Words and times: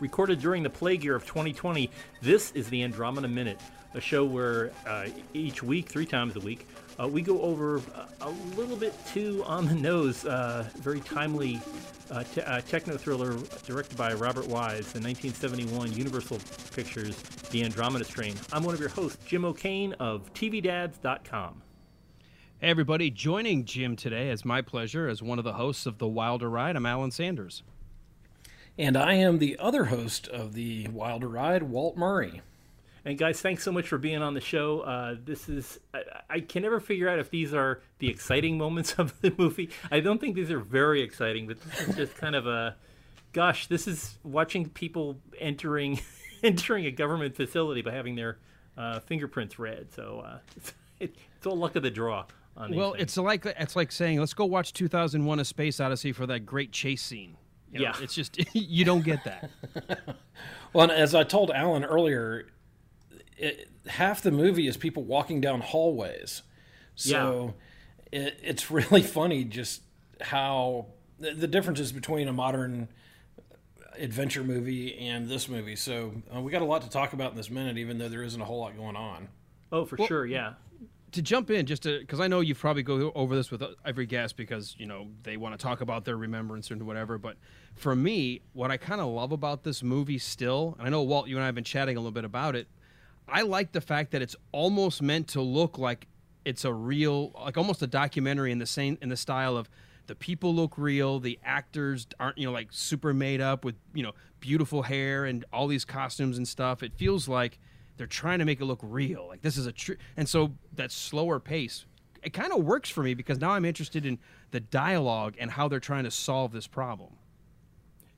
recorded 0.00 0.40
during 0.40 0.62
the 0.62 0.70
plague 0.70 1.04
year 1.04 1.14
of 1.14 1.26
2020. 1.26 1.90
This 2.22 2.52
is 2.52 2.68
the 2.70 2.82
Andromeda 2.82 3.28
Minute, 3.28 3.60
a 3.94 4.00
show 4.00 4.24
where 4.24 4.70
uh, 4.86 5.06
each 5.34 5.62
week, 5.62 5.88
three 5.88 6.06
times 6.06 6.36
a 6.36 6.40
week, 6.40 6.66
uh, 6.98 7.08
we 7.08 7.22
go 7.22 7.40
over 7.42 7.80
a 8.20 8.30
little 8.56 8.76
bit 8.76 8.94
too 9.06 9.42
on 9.46 9.66
the 9.66 9.74
nose, 9.74 10.24
uh, 10.24 10.68
very 10.76 11.00
timely 11.00 11.60
uh, 12.10 12.22
te- 12.24 12.42
uh, 12.42 12.60
techno 12.62 12.96
thriller 12.96 13.36
directed 13.64 13.96
by 13.96 14.12
Robert 14.12 14.46
Wise, 14.46 14.92
the 14.92 15.00
1971 15.00 15.92
Universal 15.92 16.38
Pictures 16.74 17.16
The 17.50 17.62
Andromeda 17.64 18.04
Strain. 18.04 18.34
I'm 18.52 18.64
one 18.64 18.74
of 18.74 18.80
your 18.80 18.90
hosts, 18.90 19.24
Jim 19.24 19.44
O'Kane 19.44 19.94
of 19.94 20.32
TVDads.com. 20.34 21.62
Hey 22.58 22.68
everybody, 22.68 23.10
joining 23.10 23.64
Jim 23.64 23.96
today 23.96 24.28
as 24.28 24.44
my 24.44 24.60
pleasure 24.60 25.08
as 25.08 25.22
one 25.22 25.38
of 25.38 25.44
the 25.44 25.54
hosts 25.54 25.86
of 25.86 25.96
The 25.96 26.08
Wilder 26.08 26.50
Ride. 26.50 26.76
I'm 26.76 26.84
Alan 26.84 27.10
Sanders. 27.10 27.62
And 28.78 28.96
I 28.96 29.14
am 29.14 29.38
the 29.38 29.58
other 29.58 29.86
host 29.86 30.28
of 30.28 30.54
The 30.54 30.88
Wilder 30.88 31.28
Ride, 31.28 31.64
Walt 31.64 31.96
Murray. 31.96 32.40
And 33.04 33.18
guys, 33.18 33.40
thanks 33.40 33.62
so 33.62 33.72
much 33.72 33.88
for 33.88 33.98
being 33.98 34.22
on 34.22 34.34
the 34.34 34.40
show. 34.40 34.80
Uh, 34.80 35.16
this 35.24 35.48
is 35.48 35.80
I, 35.94 36.02
I, 36.28 36.40
can 36.40 36.62
never 36.62 36.80
figure 36.80 37.08
out 37.08 37.18
if 37.18 37.30
these 37.30 37.54
are 37.54 37.80
the 37.98 38.08
exciting 38.08 38.58
moments 38.58 38.92
of 38.98 39.18
the 39.20 39.34
movie. 39.36 39.70
I 39.90 40.00
don't 40.00 40.20
think 40.20 40.34
these 40.34 40.50
are 40.50 40.60
very 40.60 41.02
exciting, 41.02 41.46
but 41.46 41.60
this 41.62 41.88
is 41.88 41.96
just 41.96 42.16
kind 42.16 42.34
of 42.34 42.46
a 42.46 42.76
gosh. 43.32 43.68
This 43.68 43.88
is 43.88 44.18
watching 44.22 44.68
people 44.68 45.18
entering 45.38 46.00
entering 46.42 46.84
a 46.86 46.90
government 46.90 47.36
facility 47.36 47.80
by 47.80 47.92
having 47.92 48.16
their 48.16 48.38
uh, 48.76 49.00
fingerprints 49.00 49.58
read. 49.58 49.92
So 49.94 50.22
uh, 50.26 50.38
it's, 50.56 50.74
it's 51.00 51.46
all 51.46 51.56
luck 51.56 51.76
of 51.76 51.82
the 51.82 51.90
draw 51.90 52.26
well, 52.68 52.92
things. 52.92 53.02
it's 53.02 53.16
like 53.16 53.46
it's 53.46 53.76
like 53.76 53.92
saying, 53.92 54.20
let's 54.20 54.34
go 54.34 54.44
watch 54.44 54.72
2001: 54.72 55.40
A 55.40 55.44
Space 55.44 55.80
Odyssey 55.80 56.12
for 56.12 56.26
that 56.26 56.40
great 56.40 56.72
chase 56.72 57.02
scene. 57.02 57.36
You 57.72 57.80
know, 57.80 57.84
yeah, 57.84 58.02
it's 58.02 58.14
just 58.14 58.38
you 58.54 58.84
don't 58.84 59.04
get 59.04 59.24
that. 59.24 59.50
well, 60.72 60.90
as 60.90 61.14
I 61.14 61.24
told 61.24 61.50
Alan 61.50 61.84
earlier, 61.84 62.48
it, 63.36 63.68
half 63.86 64.22
the 64.22 64.30
movie 64.30 64.66
is 64.66 64.76
people 64.76 65.04
walking 65.04 65.40
down 65.40 65.60
hallways, 65.60 66.42
so 66.94 67.54
yeah. 68.12 68.20
it, 68.20 68.40
it's 68.42 68.70
really 68.70 69.02
funny 69.18 69.44
just 69.44 69.82
how 70.20 70.86
the, 71.18 71.32
the 71.32 71.46
differences 71.46 71.92
between 71.92 72.28
a 72.28 72.32
modern 72.32 72.88
adventure 73.98 74.42
movie 74.42 74.96
and 74.98 75.28
this 75.28 75.48
movie. 75.48 75.76
So 75.76 76.12
uh, 76.34 76.40
we 76.40 76.50
got 76.50 76.62
a 76.62 76.66
lot 76.66 76.82
to 76.82 76.90
talk 76.90 77.12
about 77.12 77.30
in 77.30 77.36
this 77.36 77.50
minute, 77.50 77.78
even 77.78 77.98
though 77.98 78.08
there 78.08 78.22
isn't 78.22 78.40
a 78.40 78.44
whole 78.44 78.60
lot 78.60 78.76
going 78.76 78.96
on. 78.96 79.28
Oh, 79.72 79.84
for 79.84 79.96
well, 79.96 80.08
sure, 80.08 80.26
yeah 80.26 80.54
to 81.12 81.22
jump 81.22 81.50
in, 81.50 81.66
just 81.66 81.82
to 81.84 82.00
because 82.00 82.20
I 82.20 82.28
know 82.28 82.40
you 82.40 82.54
probably 82.54 82.82
go 82.82 83.12
over 83.14 83.34
this 83.34 83.50
with 83.50 83.62
uh, 83.62 83.68
every 83.84 84.06
guest 84.06 84.36
because 84.36 84.74
you 84.78 84.86
know 84.86 85.08
they 85.22 85.36
want 85.36 85.58
to 85.58 85.62
talk 85.62 85.80
about 85.80 86.04
their 86.04 86.16
remembrance 86.16 86.70
and 86.70 86.82
whatever. 86.86 87.18
But 87.18 87.36
for 87.74 87.94
me, 87.94 88.42
what 88.52 88.70
I 88.70 88.76
kind 88.76 89.00
of 89.00 89.08
love 89.08 89.32
about 89.32 89.62
this 89.62 89.82
movie 89.82 90.18
still, 90.18 90.76
and 90.78 90.86
I 90.86 90.90
know 90.90 91.02
Walt, 91.02 91.28
you 91.28 91.36
and 91.36 91.42
I 91.42 91.46
have 91.46 91.54
been 91.54 91.64
chatting 91.64 91.96
a 91.96 92.00
little 92.00 92.12
bit 92.12 92.24
about 92.24 92.56
it. 92.56 92.68
I 93.28 93.42
like 93.42 93.72
the 93.72 93.80
fact 93.80 94.10
that 94.12 94.22
it's 94.22 94.36
almost 94.52 95.02
meant 95.02 95.28
to 95.28 95.40
look 95.40 95.78
like 95.78 96.06
it's 96.44 96.64
a 96.64 96.72
real, 96.72 97.32
like 97.32 97.56
almost 97.56 97.82
a 97.82 97.86
documentary 97.86 98.50
in 98.50 98.58
the 98.58 98.66
same 98.66 98.98
in 99.00 99.08
the 99.08 99.16
style 99.16 99.56
of 99.56 99.68
the 100.06 100.14
people 100.16 100.52
look 100.52 100.76
real, 100.76 101.20
the 101.20 101.38
actors 101.44 102.06
aren't 102.18 102.36
you 102.36 102.44
know 102.44 102.52
like 102.52 102.68
super 102.72 103.14
made 103.14 103.40
up 103.40 103.64
with 103.64 103.76
you 103.94 104.02
know 104.02 104.12
beautiful 104.40 104.82
hair 104.82 105.24
and 105.24 105.44
all 105.52 105.68
these 105.68 105.84
costumes 105.84 106.36
and 106.36 106.48
stuff. 106.48 106.82
It 106.82 106.94
feels 106.94 107.28
like 107.28 107.60
they're 108.00 108.06
trying 108.06 108.38
to 108.38 108.46
make 108.46 108.62
it 108.62 108.64
look 108.64 108.80
real. 108.82 109.28
Like 109.28 109.42
this 109.42 109.58
is 109.58 109.66
a 109.66 109.72
true, 109.72 109.96
and 110.16 110.26
so 110.26 110.54
that 110.74 110.90
slower 110.90 111.38
pace, 111.38 111.84
it 112.22 112.32
kind 112.32 112.50
of 112.50 112.64
works 112.64 112.88
for 112.88 113.02
me 113.02 113.12
because 113.12 113.38
now 113.38 113.50
I'm 113.50 113.66
interested 113.66 114.06
in 114.06 114.18
the 114.52 114.60
dialogue 114.60 115.34
and 115.38 115.50
how 115.50 115.68
they're 115.68 115.80
trying 115.80 116.04
to 116.04 116.10
solve 116.10 116.50
this 116.50 116.66
problem. 116.66 117.10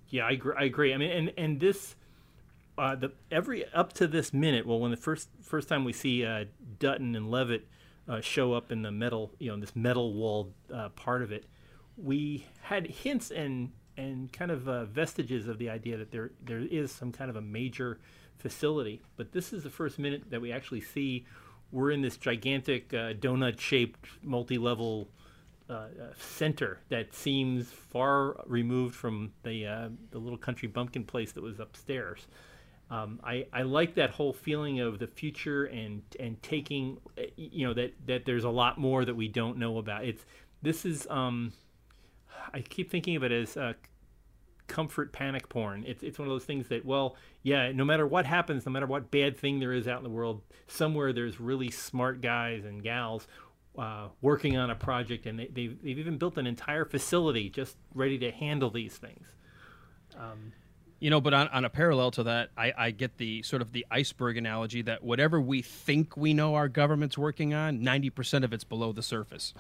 Yeah, 0.09 0.26
I 0.26 0.31
agree. 0.31 0.54
I 0.56 0.62
agree. 0.62 0.94
I 0.94 0.98
mean, 0.98 1.10
and 1.10 1.32
and 1.37 1.59
this, 1.59 1.97
uh, 2.78 2.94
the 2.94 3.10
every 3.32 3.66
up 3.75 3.92
to 3.94 4.06
this 4.06 4.32
minute, 4.32 4.69
well, 4.69 4.78
when 4.78 4.92
the 4.92 4.97
first 4.97 5.28
first 5.42 5.69
time 5.69 5.82
we 5.82 5.92
see 5.92 6.25
uh, 6.25 6.44
Dutton 6.78 7.16
and 7.16 7.28
Leavitt 7.28 7.66
uh, 8.09 8.21
show 8.21 8.53
up 8.53 8.71
in 8.71 8.82
the 8.82 8.92
metal, 8.92 9.32
you 9.41 9.50
know, 9.50 9.59
this 9.59 9.75
metal 9.75 10.15
walled 10.15 10.53
uh, 10.72 10.91
part 10.91 11.22
of 11.22 11.32
it, 11.32 11.47
we 11.97 12.47
had 12.60 12.87
hints 12.87 13.32
and 13.32 13.72
and 13.97 14.32
kind 14.32 14.53
of 14.53 14.69
uh, 14.69 14.84
vestiges 14.84 15.48
of 15.48 15.59
the 15.59 15.69
idea 15.69 15.97
that 15.97 16.12
there 16.12 16.31
there 16.41 16.60
is 16.60 16.92
some 16.92 17.10
kind 17.10 17.31
of 17.31 17.34
a 17.34 17.42
major 17.42 17.98
facility. 18.38 19.03
But 19.16 19.32
this 19.32 19.53
is 19.53 19.62
the 19.62 19.70
first 19.70 19.98
minute 19.98 20.31
that 20.31 20.41
we 20.41 20.53
actually 20.53 20.81
see 20.81 21.26
we're 21.70 21.91
in 21.91 22.03
this 22.03 22.16
gigantic 22.16 22.93
uh, 22.93 23.15
donut 23.15 23.59
shaped 23.59 24.06
multi 24.22 24.59
level 24.59 25.09
uh, 25.70 25.72
uh, 25.72 25.88
center 26.19 26.81
that 26.91 27.15
seems 27.15 27.71
far 27.71 28.37
removed 28.47 28.94
from 28.94 29.32
the, 29.42 29.66
uh, 29.66 29.88
the 30.10 30.19
little 30.19 30.37
country 30.37 30.69
bumpkin 30.69 31.04
place 31.04 31.32
that 31.32 31.42
was 31.42 31.60
upstairs. 31.60 32.26
Um, 32.91 33.21
I, 33.25 33.47
I 33.54 33.62
like 33.62 33.94
that 33.94 34.10
whole 34.10 34.34
feeling 34.34 34.81
of 34.81 34.98
the 34.98 35.06
future 35.06 35.65
and 35.65 36.03
and 36.21 36.42
taking 36.42 36.98
uh, 37.16 37.22
you 37.37 37.66
know 37.66 37.72
that 37.72 37.94
that 38.06 38.26
there's 38.26 38.44
a 38.44 38.50
lot 38.50 38.76
more 38.76 39.06
that 39.06 39.15
we 39.15 39.28
don't 39.28 39.56
know 39.56 39.78
about. 39.78 40.04
It's 40.04 40.26
this 40.60 40.84
is 40.84 41.06
um, 41.09 41.54
I 42.53 42.60
keep 42.60 42.91
thinking 42.91 43.16
of 43.16 43.22
it 43.22 43.32
as 43.32 43.56
uh, 43.56 43.72
comfort 44.72 45.12
panic 45.12 45.50
porn. 45.50 45.84
It's 45.87 46.03
it's 46.03 46.19
one 46.19 46.27
of 46.27 46.33
those 46.33 46.47
things 46.47 46.69
that 46.69 46.84
well, 46.87 47.16
yeah, 47.43 47.72
no 47.72 47.84
matter 47.84 48.06
what 48.06 48.25
happens, 48.25 48.65
no 48.65 48.72
matter 48.72 48.87
what 48.87 49.10
bad 49.10 49.37
thing 49.37 49.60
there 49.60 49.75
is 49.75 49.87
out 49.87 49.99
in 49.99 50.05
the 50.05 50.10
world, 50.10 50.41
somewhere 50.66 51.12
there's 51.12 51.38
really 51.38 51.71
smart 51.71 52.22
guys 52.22 52.65
and 52.65 52.83
gals 52.83 53.28
uh, 53.78 54.09
working 54.22 54.56
on 54.56 54.71
a 54.71 54.75
project, 54.75 55.27
and 55.27 55.38
they, 55.38 55.49
they've 55.49 55.77
they've 55.83 55.99
even 55.99 56.16
built 56.16 56.38
an 56.38 56.47
entire 56.47 56.87
facility 56.87 57.50
just 57.50 57.77
ready 57.94 58.19
to 58.19 58.31
handle 58.31 58.71
these 58.71 58.97
things. 58.97 59.27
Um, 60.19 60.53
you 61.00 61.10
know, 61.10 61.21
but 61.21 61.34
on, 61.34 61.49
on 61.49 61.65
a 61.65 61.71
parallel 61.71 62.12
to 62.12 62.22
that, 62.22 62.50
I, 62.56 62.72
I 62.78 62.91
get 62.93 63.19
the 63.19 63.43
sort 63.43 63.60
of 63.60 63.72
the 63.72 63.84
iceberg 63.91 64.39
analogy 64.39 64.83
that 64.83 65.03
whatever 65.03 65.41
we 65.41 65.60
think 65.60 66.16
we 66.16 66.33
know 66.33 66.54
our 66.54 66.69
government's 66.69 67.19
working 67.19 67.53
on, 67.53 67.83
ninety 67.83 68.09
percent 68.09 68.44
of 68.44 68.53
it's 68.54 68.65
below 68.65 68.93
the 68.93 69.03
surface. 69.03 69.53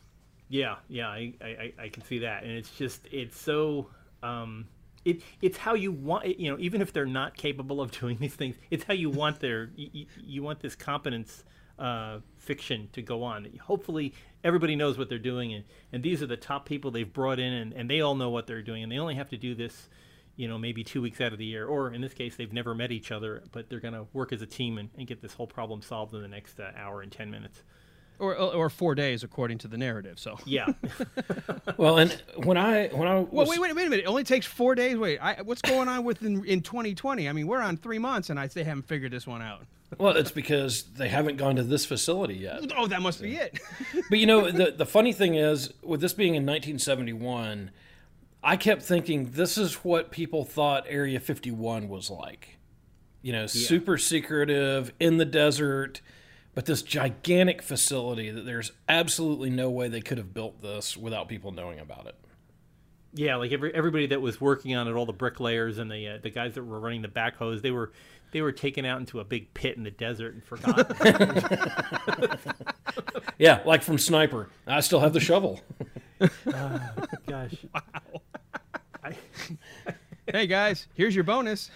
Yeah, 0.48 0.76
yeah, 0.88 1.08
I, 1.08 1.32
I, 1.40 1.72
I 1.78 1.88
can 1.88 2.02
see 2.04 2.20
that, 2.20 2.44
and 2.44 2.52
it's 2.52 2.70
just 2.70 3.02
it's 3.10 3.38
so 3.38 3.88
um, 4.22 4.68
it 5.04 5.22
it's 5.40 5.58
how 5.58 5.74
you 5.74 5.92
want 5.92 6.38
you 6.38 6.50
know 6.50 6.58
even 6.58 6.80
if 6.80 6.92
they're 6.92 7.06
not 7.06 7.36
capable 7.36 7.80
of 7.80 7.90
doing 8.00 8.16
these 8.18 8.34
things 8.34 8.56
it's 8.70 8.84
how 8.84 8.94
you 8.94 9.10
want 9.10 9.40
their 9.40 9.70
you, 9.76 10.06
you 10.16 10.42
want 10.42 10.60
this 10.60 10.74
competence 10.74 11.44
uh, 11.78 12.20
fiction 12.38 12.88
to 12.92 13.02
go 13.02 13.22
on. 13.22 13.48
Hopefully 13.62 14.14
everybody 14.44 14.76
knows 14.76 14.98
what 14.98 15.08
they're 15.08 15.18
doing 15.18 15.52
and, 15.52 15.64
and 15.92 16.02
these 16.02 16.22
are 16.22 16.26
the 16.26 16.36
top 16.36 16.66
people 16.66 16.90
they've 16.90 17.12
brought 17.12 17.38
in 17.38 17.52
and, 17.52 17.72
and 17.72 17.90
they 17.90 18.00
all 18.00 18.14
know 18.14 18.30
what 18.30 18.46
they're 18.46 18.62
doing 18.62 18.82
and 18.82 18.92
they 18.92 18.98
only 18.98 19.14
have 19.14 19.28
to 19.30 19.36
do 19.36 19.54
this 19.54 19.88
you 20.34 20.48
know 20.48 20.58
maybe 20.58 20.82
two 20.82 21.02
weeks 21.02 21.20
out 21.20 21.32
of 21.32 21.38
the 21.38 21.44
year 21.44 21.66
or 21.66 21.92
in 21.92 22.00
this 22.00 22.14
case 22.14 22.36
they've 22.36 22.52
never 22.52 22.74
met 22.74 22.90
each 22.90 23.12
other 23.12 23.42
but 23.52 23.68
they're 23.68 23.80
going 23.80 23.94
to 23.94 24.06
work 24.12 24.32
as 24.32 24.42
a 24.42 24.46
team 24.46 24.78
and, 24.78 24.90
and, 24.96 25.06
get 25.06 25.20
this 25.20 25.34
whole 25.34 25.46
problem 25.46 25.82
solved 25.82 26.14
in 26.14 26.22
the 26.22 26.28
next 26.28 26.58
uh, 26.58 26.70
hour 26.76 27.02
and 27.02 27.12
10 27.12 27.30
minutes 27.30 27.62
or 28.18 28.36
or 28.36 28.70
four 28.70 28.94
days 28.94 29.22
according 29.24 29.58
to 29.58 29.68
the 29.68 29.76
narrative. 29.76 30.18
So 30.18 30.38
yeah. 30.44 30.66
well, 31.76 31.98
and 31.98 32.12
when 32.36 32.56
I 32.56 32.88
when 32.88 33.08
I 33.08 33.20
was... 33.20 33.28
well 33.30 33.46
wait 33.46 33.60
wait 33.60 33.74
wait 33.74 33.86
a 33.86 33.90
minute. 33.90 34.04
It 34.04 34.08
only 34.08 34.24
takes 34.24 34.46
four 34.46 34.74
days. 34.74 34.96
Wait, 34.96 35.18
I, 35.18 35.42
what's 35.42 35.62
going 35.62 35.88
on 35.88 36.04
with 36.04 36.22
in, 36.22 36.44
in 36.44 36.60
2020? 36.60 37.28
I 37.28 37.32
mean, 37.32 37.46
we're 37.46 37.60
on 37.60 37.76
three 37.76 37.98
months, 37.98 38.30
and 38.30 38.38
I 38.38 38.46
they 38.46 38.64
haven't 38.64 38.86
figured 38.86 39.12
this 39.12 39.26
one 39.26 39.42
out. 39.42 39.66
Well, 39.98 40.16
it's 40.16 40.30
because 40.30 40.84
they 40.84 41.08
haven't 41.08 41.36
gone 41.36 41.56
to 41.56 41.62
this 41.62 41.84
facility 41.84 42.34
yet. 42.34 42.60
Oh, 42.76 42.86
that 42.86 43.02
must 43.02 43.20
be 43.20 43.36
it. 43.36 43.58
but 44.08 44.18
you 44.18 44.26
know, 44.26 44.50
the 44.50 44.72
the 44.72 44.86
funny 44.86 45.12
thing 45.12 45.34
is, 45.34 45.72
with 45.82 46.00
this 46.00 46.12
being 46.12 46.34
in 46.34 46.42
1971, 46.42 47.70
I 48.42 48.56
kept 48.56 48.82
thinking 48.82 49.32
this 49.32 49.58
is 49.58 49.74
what 49.76 50.10
people 50.10 50.44
thought 50.44 50.84
Area 50.88 51.20
51 51.20 51.88
was 51.88 52.10
like. 52.10 52.58
You 53.20 53.32
know, 53.32 53.42
yeah. 53.42 53.46
super 53.46 53.98
secretive 53.98 54.92
in 54.98 55.18
the 55.18 55.24
desert 55.24 56.00
but 56.54 56.66
this 56.66 56.82
gigantic 56.82 57.62
facility 57.62 58.30
that 58.30 58.44
there's 58.44 58.72
absolutely 58.88 59.50
no 59.50 59.70
way 59.70 59.88
they 59.88 60.00
could 60.00 60.18
have 60.18 60.34
built 60.34 60.60
this 60.62 60.96
without 60.96 61.28
people 61.28 61.50
knowing 61.52 61.78
about 61.78 62.06
it. 62.06 62.16
Yeah, 63.14 63.36
like 63.36 63.52
every, 63.52 63.74
everybody 63.74 64.06
that 64.08 64.20
was 64.22 64.40
working 64.40 64.74
on 64.74 64.88
it, 64.88 64.92
all 64.92 65.06
the 65.06 65.12
bricklayers 65.12 65.78
and 65.78 65.90
the 65.90 66.08
uh, 66.08 66.18
the 66.22 66.30
guys 66.30 66.54
that 66.54 66.64
were 66.64 66.80
running 66.80 67.02
the 67.02 67.08
backhoes, 67.08 67.60
they 67.60 67.70
were 67.70 67.92
they 68.32 68.40
were 68.40 68.52
taken 68.52 68.84
out 68.86 68.98
into 69.00 69.20
a 69.20 69.24
big 69.24 69.52
pit 69.52 69.76
in 69.76 69.82
the 69.82 69.90
desert 69.90 70.34
and 70.34 70.42
forgotten. 70.42 70.86
yeah, 73.38 73.60
like 73.66 73.82
from 73.82 73.98
Sniper. 73.98 74.48
I 74.66 74.80
still 74.80 75.00
have 75.00 75.12
the 75.12 75.20
shovel. 75.20 75.60
uh, 76.20 76.78
gosh. 77.26 77.54
Wow. 77.74 78.22
I, 79.04 79.16
hey 80.26 80.46
guys, 80.46 80.86
here's 80.94 81.14
your 81.14 81.24
bonus. 81.24 81.70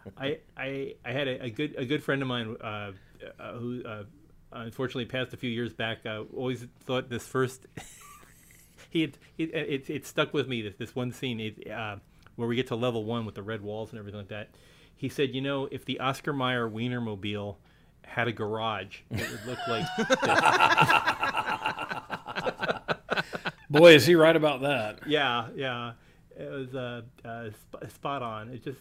I, 0.18 0.38
I, 0.56 0.94
I 1.04 1.12
had 1.12 1.28
a, 1.28 1.44
a, 1.44 1.50
good 1.50 1.74
a 1.76 1.84
good 1.84 2.02
friend 2.02 2.22
of 2.22 2.28
mine 2.28 2.56
uh, 2.60 2.92
uh, 3.38 3.52
who 3.54 3.82
uh, 3.84 4.04
unfortunately 4.52 5.06
passed 5.06 5.32
a 5.32 5.36
few 5.36 5.50
years 5.50 5.72
back. 5.72 6.06
Uh, 6.06 6.24
always 6.34 6.66
thought 6.80 7.08
this 7.08 7.26
first 7.26 7.66
he 8.90 9.02
had, 9.02 9.18
it, 9.36 9.54
it, 9.54 9.90
it 9.90 10.06
stuck 10.06 10.32
with 10.32 10.48
me 10.48 10.62
this 10.62 10.74
this 10.76 10.94
one 10.94 11.12
scene 11.12 11.40
it, 11.40 11.70
uh, 11.70 11.96
where 12.36 12.48
we 12.48 12.56
get 12.56 12.68
to 12.68 12.76
level 12.76 13.04
one 13.04 13.26
with 13.26 13.34
the 13.34 13.42
red 13.42 13.60
walls 13.62 13.90
and 13.90 13.98
everything 13.98 14.18
like 14.18 14.28
that. 14.28 14.50
He 14.96 15.08
said, 15.08 15.34
you 15.34 15.40
know, 15.40 15.68
if 15.70 15.84
the 15.84 16.00
Oscar 16.00 16.32
Mayer 16.32 16.68
Wienermobile 16.68 17.56
had 18.04 18.26
a 18.26 18.32
garage, 18.32 19.00
it 19.10 19.30
would 19.30 19.46
look 19.46 19.58
like. 19.68 19.84
Boy, 23.70 23.94
is 23.94 24.06
he 24.06 24.14
right 24.16 24.34
about 24.34 24.62
that? 24.62 25.06
Yeah, 25.06 25.48
yeah 25.54 25.92
it 26.38 26.50
was 26.50 26.74
uh, 26.74 27.02
uh, 27.24 27.50
sp- 27.50 27.90
spot 27.90 28.22
on. 28.22 28.48
It 28.50 28.62
just 28.62 28.80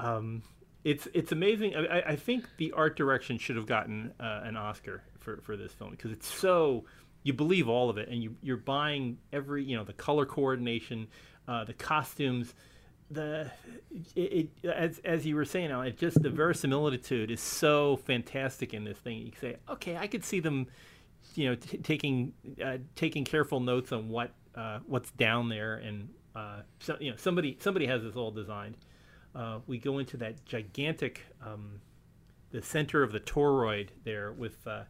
um, 0.00 0.42
it's 0.84 1.06
it's 1.12 1.32
amazing. 1.32 1.74
I, 1.76 2.00
I, 2.00 2.16
think 2.16 2.46
the 2.56 2.72
art 2.72 2.96
direction 2.96 3.36
should 3.38 3.56
have 3.56 3.66
gotten 3.66 4.12
uh, 4.18 4.40
an 4.44 4.56
Oscar 4.56 5.02
for, 5.18 5.40
for 5.42 5.56
this 5.56 5.72
film 5.72 5.90
because 5.90 6.10
it's 6.10 6.26
so 6.26 6.84
you 7.22 7.34
believe 7.34 7.68
all 7.68 7.90
of 7.90 7.98
it, 7.98 8.08
and 8.08 8.22
you 8.22 8.34
you're 8.42 8.56
buying 8.56 9.18
every 9.32 9.62
you 9.62 9.76
know 9.76 9.84
the 9.84 9.92
color 9.92 10.24
coordination, 10.24 11.06
uh, 11.46 11.64
the 11.64 11.74
costumes, 11.74 12.54
the 13.10 13.50
it, 14.16 14.48
it, 14.62 14.68
as 14.70 15.00
as 15.04 15.26
you 15.26 15.36
were 15.36 15.44
saying, 15.44 15.68
now 15.68 15.82
it 15.82 15.98
just 15.98 16.22
the 16.22 16.30
verisimilitude 16.30 17.30
is 17.30 17.40
so 17.40 17.98
fantastic 18.06 18.72
in 18.72 18.84
this 18.84 18.98
thing. 18.98 19.18
You 19.18 19.32
say, 19.38 19.56
okay, 19.68 19.98
I 19.98 20.06
could 20.06 20.24
see 20.24 20.40
them, 20.40 20.66
you 21.34 21.50
know, 21.50 21.54
t- 21.56 21.76
taking 21.78 22.32
uh, 22.64 22.78
taking 22.96 23.24
careful 23.24 23.60
notes 23.60 23.92
on 23.92 24.08
what 24.08 24.30
uh, 24.54 24.78
what's 24.86 25.10
down 25.10 25.50
there, 25.50 25.74
and 25.74 26.08
uh, 26.34 26.60
so, 26.78 26.96
you 27.00 27.10
know 27.10 27.16
somebody 27.18 27.58
somebody 27.60 27.84
has 27.84 28.02
this 28.02 28.16
all 28.16 28.30
designed 28.30 28.76
uh, 29.34 29.58
we 29.66 29.78
go 29.78 29.98
into 29.98 30.16
that 30.18 30.44
gigantic, 30.44 31.22
um, 31.44 31.80
the 32.50 32.62
center 32.62 33.02
of 33.02 33.12
the 33.12 33.20
toroid 33.20 33.88
there 34.04 34.32
with 34.32 34.66
uh, 34.66 34.82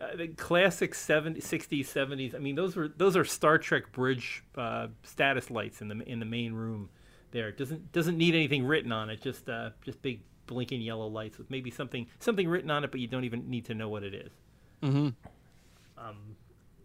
uh, 0.00 0.16
the 0.16 0.28
classic 0.28 0.94
70s, 0.94 1.38
60s, 1.38 1.86
70s. 1.86 2.34
I 2.34 2.38
mean, 2.38 2.54
those 2.54 2.76
were 2.76 2.88
those 2.88 3.16
are 3.16 3.24
Star 3.24 3.58
Trek 3.58 3.90
bridge 3.92 4.44
uh, 4.56 4.88
status 5.02 5.50
lights 5.50 5.80
in 5.80 5.88
the 5.88 5.96
in 6.08 6.20
the 6.20 6.26
main 6.26 6.52
room. 6.52 6.88
There 7.32 7.48
it 7.48 7.58
doesn't 7.58 7.92
doesn't 7.92 8.16
need 8.16 8.34
anything 8.34 8.64
written 8.64 8.92
on 8.92 9.10
it. 9.10 9.20
Just 9.20 9.48
uh, 9.48 9.70
just 9.84 10.00
big 10.00 10.20
blinking 10.46 10.80
yellow 10.80 11.08
lights 11.08 11.36
with 11.36 11.50
maybe 11.50 11.70
something 11.70 12.06
something 12.20 12.48
written 12.48 12.70
on 12.70 12.84
it, 12.84 12.90
but 12.90 13.00
you 13.00 13.08
don't 13.08 13.24
even 13.24 13.50
need 13.50 13.64
to 13.66 13.74
know 13.74 13.88
what 13.88 14.04
it 14.04 14.14
is. 14.14 14.30
Mm-hmm. 14.82 15.08
Um, 15.98 16.16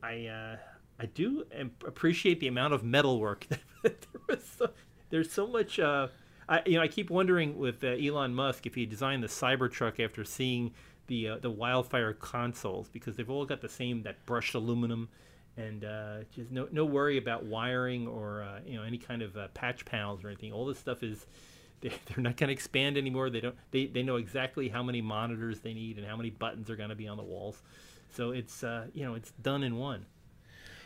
I 0.02 0.26
uh, 0.26 0.58
I 1.00 1.06
do 1.06 1.46
appreciate 1.86 2.40
the 2.40 2.48
amount 2.48 2.74
of 2.74 2.84
metal 2.84 3.20
work. 3.20 3.46
there 3.84 3.94
was 4.28 4.44
so, 4.58 4.70
there's 5.12 5.32
so 5.32 5.46
much 5.46 5.80
uh, 5.80 6.08
I, 6.48 6.62
you 6.66 6.74
know, 6.74 6.82
I 6.82 6.88
keep 6.88 7.10
wondering 7.10 7.58
with 7.58 7.84
uh, 7.84 7.88
Elon 7.88 8.34
Musk 8.34 8.66
if 8.66 8.76
he 8.76 8.86
designed 8.86 9.24
the 9.24 9.28
Cybertruck 9.28 10.04
after 10.04 10.24
seeing 10.24 10.74
the 11.08 11.30
uh, 11.30 11.38
the 11.38 11.50
wildfire 11.50 12.14
consoles 12.14 12.90
because 12.90 13.16
they've 13.16 13.30
all 13.30 13.46
got 13.46 13.62
the 13.62 13.70
same 13.70 14.04
that 14.04 14.26
brushed 14.26 14.56
aluminum 14.56 15.10
and 15.58 15.84
uh, 15.84 16.18
just 16.34 16.52
no 16.52 16.68
no 16.72 16.86
worry 16.86 17.18
about 17.18 17.46
wiring 17.46 18.08
or 18.08 18.44
uh, 18.44 18.60
you 18.66 18.76
know 18.76 18.84
any 18.84 18.98
kind 18.98 19.22
of 19.22 19.36
uh, 19.38 19.48
patch 19.50 19.86
panels 19.86 20.24
or 20.24 20.28
anything. 20.28 20.52
All 20.52 20.66
this 20.66 20.80
stuff 20.80 21.04
is 21.04 21.26
they're, 21.82 21.92
they're 22.06 22.24
not 22.24 22.38
going 22.38 22.48
to 22.48 22.54
expand 22.54 22.98
anymore. 22.98 23.30
They 23.30 23.42
don't 23.42 23.56
they, 23.72 23.86
they 23.86 24.04
know 24.04 24.16
exactly 24.16 24.70
how 24.70 24.84
many 24.84 25.02
monitors 25.02 25.60
they 25.60 25.74
need 25.74 25.98
and 25.98 26.08
how 26.08 26.16
many 26.16 26.30
buttons 26.30 26.70
are 26.70 26.76
going 26.76 26.90
to 26.90 26.96
be 26.96 27.08
on 27.08 27.18
the 27.18 27.24
walls. 27.24 27.62
So 28.10 28.32
it's 28.32 28.64
uh, 28.64 28.88
you 28.94 29.04
know 29.04 29.16
it's 29.16 29.32
done 29.42 29.64
in 29.64 29.78
one. 29.78 30.06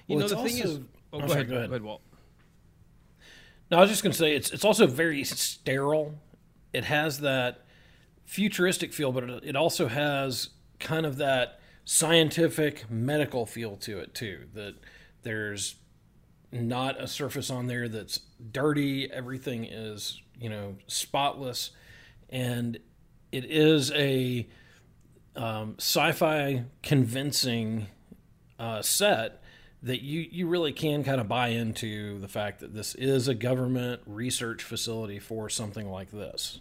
You 0.08 0.18
well, 0.18 0.28
know 0.28 0.42
the 0.42 0.50
thing 0.50 0.58
is, 0.58 0.80
oh, 1.12 1.20
go, 1.20 1.26
ahead, 1.26 1.28
go 1.28 1.34
ahead, 1.36 1.50
go 1.50 1.56
ahead, 1.56 1.84
Walt. 1.84 2.02
No, 3.70 3.78
I 3.78 3.82
was 3.82 3.90
just 3.90 4.04
going 4.04 4.12
to 4.12 4.18
say 4.18 4.36
it's 4.36 4.52
it's 4.52 4.66
also 4.66 4.88
very 4.88 5.24
sterile. 5.24 6.16
It 6.74 6.86
has 6.86 7.20
that 7.20 7.66
futuristic 8.26 8.94
feel, 8.94 9.12
but 9.12 9.30
it, 9.30 9.56
also 9.56 9.88
has 9.88 10.50
kind 10.80 11.06
of 11.06 11.18
that 11.18 11.60
scientific 11.86 12.90
medical 12.90 13.46
feel 13.46 13.76
to 13.78 14.00
it 14.00 14.14
too. 14.14 14.46
That 14.54 14.76
there's 15.24 15.76
not 16.52 17.02
a 17.02 17.08
surface 17.08 17.50
on 17.50 17.68
there 17.68 17.90
that's 17.90 18.20
dirty. 18.52 19.12
Everything 19.12 19.66
is 19.66 20.22
you 20.40 20.50
know 20.50 20.76
spotless, 20.88 21.72
and 22.30 22.78
it 23.34 23.46
is 23.46 23.92
a 23.92 24.48
um, 25.36 25.76
sci-fi 25.78 26.64
convincing 26.84 27.88
uh, 28.60 28.82
set 28.82 29.44
that 29.88 30.02
you 30.02 30.28
you 30.30 30.48
really 30.48 30.74
can 30.74 31.04
kind 31.04 31.22
of 31.22 31.28
buy 31.28 31.50
into 31.50 32.20
the 32.20 32.28
fact 32.28 32.60
that 32.60 32.74
this 32.74 32.94
is 32.96 33.28
a 33.28 33.34
government 33.34 34.02
research 34.06 34.62
facility 34.62 35.18
for 35.18 35.50
something 35.50 35.90
like 35.90 36.12
this. 36.12 36.60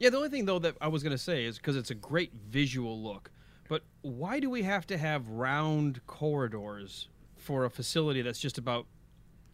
Yeah, 0.00 0.10
the 0.10 0.16
only 0.16 0.30
thing 0.30 0.46
though 0.46 0.58
that 0.58 0.76
I 0.80 0.88
was 0.88 1.02
going 1.02 1.12
to 1.12 1.22
say 1.22 1.44
is 1.44 1.58
because 1.58 1.76
it's 1.76 1.90
a 1.90 1.94
great 1.94 2.32
visual 2.34 3.00
look, 3.00 3.30
but 3.68 3.82
why 4.02 4.40
do 4.40 4.50
we 4.50 4.62
have 4.64 4.84
to 4.88 4.98
have 4.98 5.28
round 5.28 6.04
corridors 6.08 7.08
for 7.36 7.64
a 7.64 7.70
facility 7.70 8.20
that's 8.20 8.40
just 8.40 8.58
about 8.58 8.86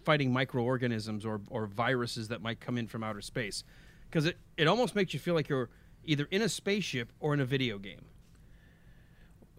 fighting 0.04 0.32
microorganisms 0.32 1.26
or 1.26 1.42
or 1.50 1.66
viruses 1.66 2.28
that 2.28 2.40
might 2.40 2.60
come 2.60 2.78
in 2.78 2.86
from 2.86 3.04
outer 3.04 3.20
space? 3.20 3.62
Because 4.08 4.24
it 4.24 4.38
it 4.56 4.66
almost 4.66 4.94
makes 4.94 5.12
you 5.12 5.20
feel 5.20 5.34
like 5.34 5.50
you're 5.50 5.68
either 6.04 6.26
in 6.30 6.40
a 6.40 6.48
spaceship 6.48 7.12
or 7.20 7.34
in 7.34 7.40
a 7.40 7.44
video 7.44 7.78
game. 7.78 8.06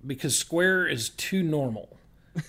Because 0.06 0.40
Square 0.40 0.88
is 0.88 1.10
too 1.10 1.44
normal. 1.44 1.98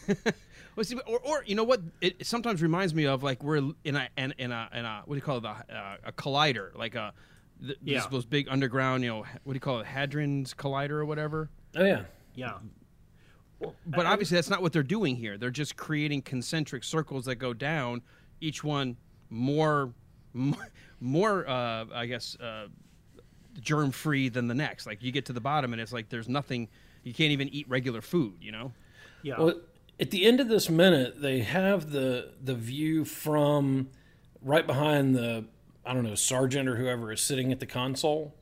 Well, 0.78 0.84
see, 0.84 0.96
or, 1.08 1.18
or 1.24 1.42
you 1.44 1.56
know 1.56 1.64
what? 1.64 1.80
It, 2.00 2.24
sometimes 2.24 2.62
reminds 2.62 2.94
me 2.94 3.04
of 3.04 3.24
like 3.24 3.42
we're 3.42 3.56
in 3.56 3.96
a 3.96 4.08
in, 4.16 4.32
in 4.38 4.52
a 4.52 4.68
in 4.72 4.84
a 4.84 5.02
what 5.06 5.16
do 5.16 5.16
you 5.16 5.22
call 5.22 5.38
it? 5.38 5.44
A, 5.44 5.48
uh, 5.48 5.96
a 6.04 6.12
collider, 6.12 6.72
like 6.76 6.94
a 6.94 7.12
the, 7.60 7.74
yeah. 7.82 8.06
those 8.12 8.24
big 8.24 8.46
underground. 8.48 9.02
You 9.02 9.10
know, 9.10 9.18
what 9.42 9.54
do 9.54 9.54
you 9.54 9.60
call 9.60 9.80
it? 9.80 9.86
Hadron's 9.88 10.54
collider 10.54 10.90
or 10.90 11.04
whatever. 11.04 11.50
Oh 11.74 11.84
yeah, 11.84 12.02
yeah. 12.36 12.58
Well, 13.58 13.74
but 13.88 14.06
I, 14.06 14.12
obviously, 14.12 14.36
that's 14.36 14.50
not 14.50 14.62
what 14.62 14.72
they're 14.72 14.84
doing 14.84 15.16
here. 15.16 15.36
They're 15.36 15.50
just 15.50 15.76
creating 15.76 16.22
concentric 16.22 16.84
circles 16.84 17.24
that 17.24 17.36
go 17.36 17.52
down, 17.52 18.00
each 18.40 18.62
one 18.62 18.96
more, 19.30 19.92
more, 21.00 21.48
uh, 21.48 21.86
I 21.92 22.06
guess, 22.06 22.36
uh, 22.36 22.68
germ 23.60 23.90
free 23.90 24.28
than 24.28 24.46
the 24.46 24.54
next. 24.54 24.86
Like 24.86 25.02
you 25.02 25.10
get 25.10 25.26
to 25.26 25.32
the 25.32 25.40
bottom, 25.40 25.72
and 25.72 25.82
it's 25.82 25.92
like 25.92 26.08
there's 26.08 26.28
nothing. 26.28 26.68
You 27.02 27.12
can't 27.12 27.32
even 27.32 27.48
eat 27.48 27.68
regular 27.68 28.00
food. 28.00 28.34
You 28.40 28.52
know. 28.52 28.72
Yeah. 29.22 29.40
Well, 29.40 29.54
at 30.00 30.10
the 30.10 30.24
end 30.24 30.40
of 30.40 30.48
this 30.48 30.68
minute, 30.70 31.20
they 31.20 31.40
have 31.40 31.90
the 31.90 32.32
the 32.42 32.54
view 32.54 33.04
from 33.04 33.88
right 34.42 34.66
behind 34.66 35.14
the 35.14 35.44
I 35.84 35.94
don't 35.94 36.04
know 36.04 36.14
sergeant 36.14 36.68
or 36.68 36.76
whoever 36.76 37.12
is 37.12 37.20
sitting 37.20 37.50
at 37.52 37.60
the 37.60 37.66
console, 37.66 38.34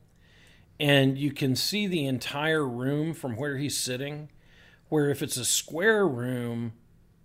and 0.79 1.17
you 1.17 1.33
can 1.33 1.57
see 1.57 1.87
the 1.87 2.07
entire 2.07 2.67
room 2.67 3.15
from 3.15 3.37
where 3.37 3.57
he's 3.57 3.77
sitting. 3.77 4.29
Where 4.89 5.11
if 5.11 5.21
it's 5.23 5.37
a 5.37 5.45
square 5.45 6.07
room, 6.07 6.75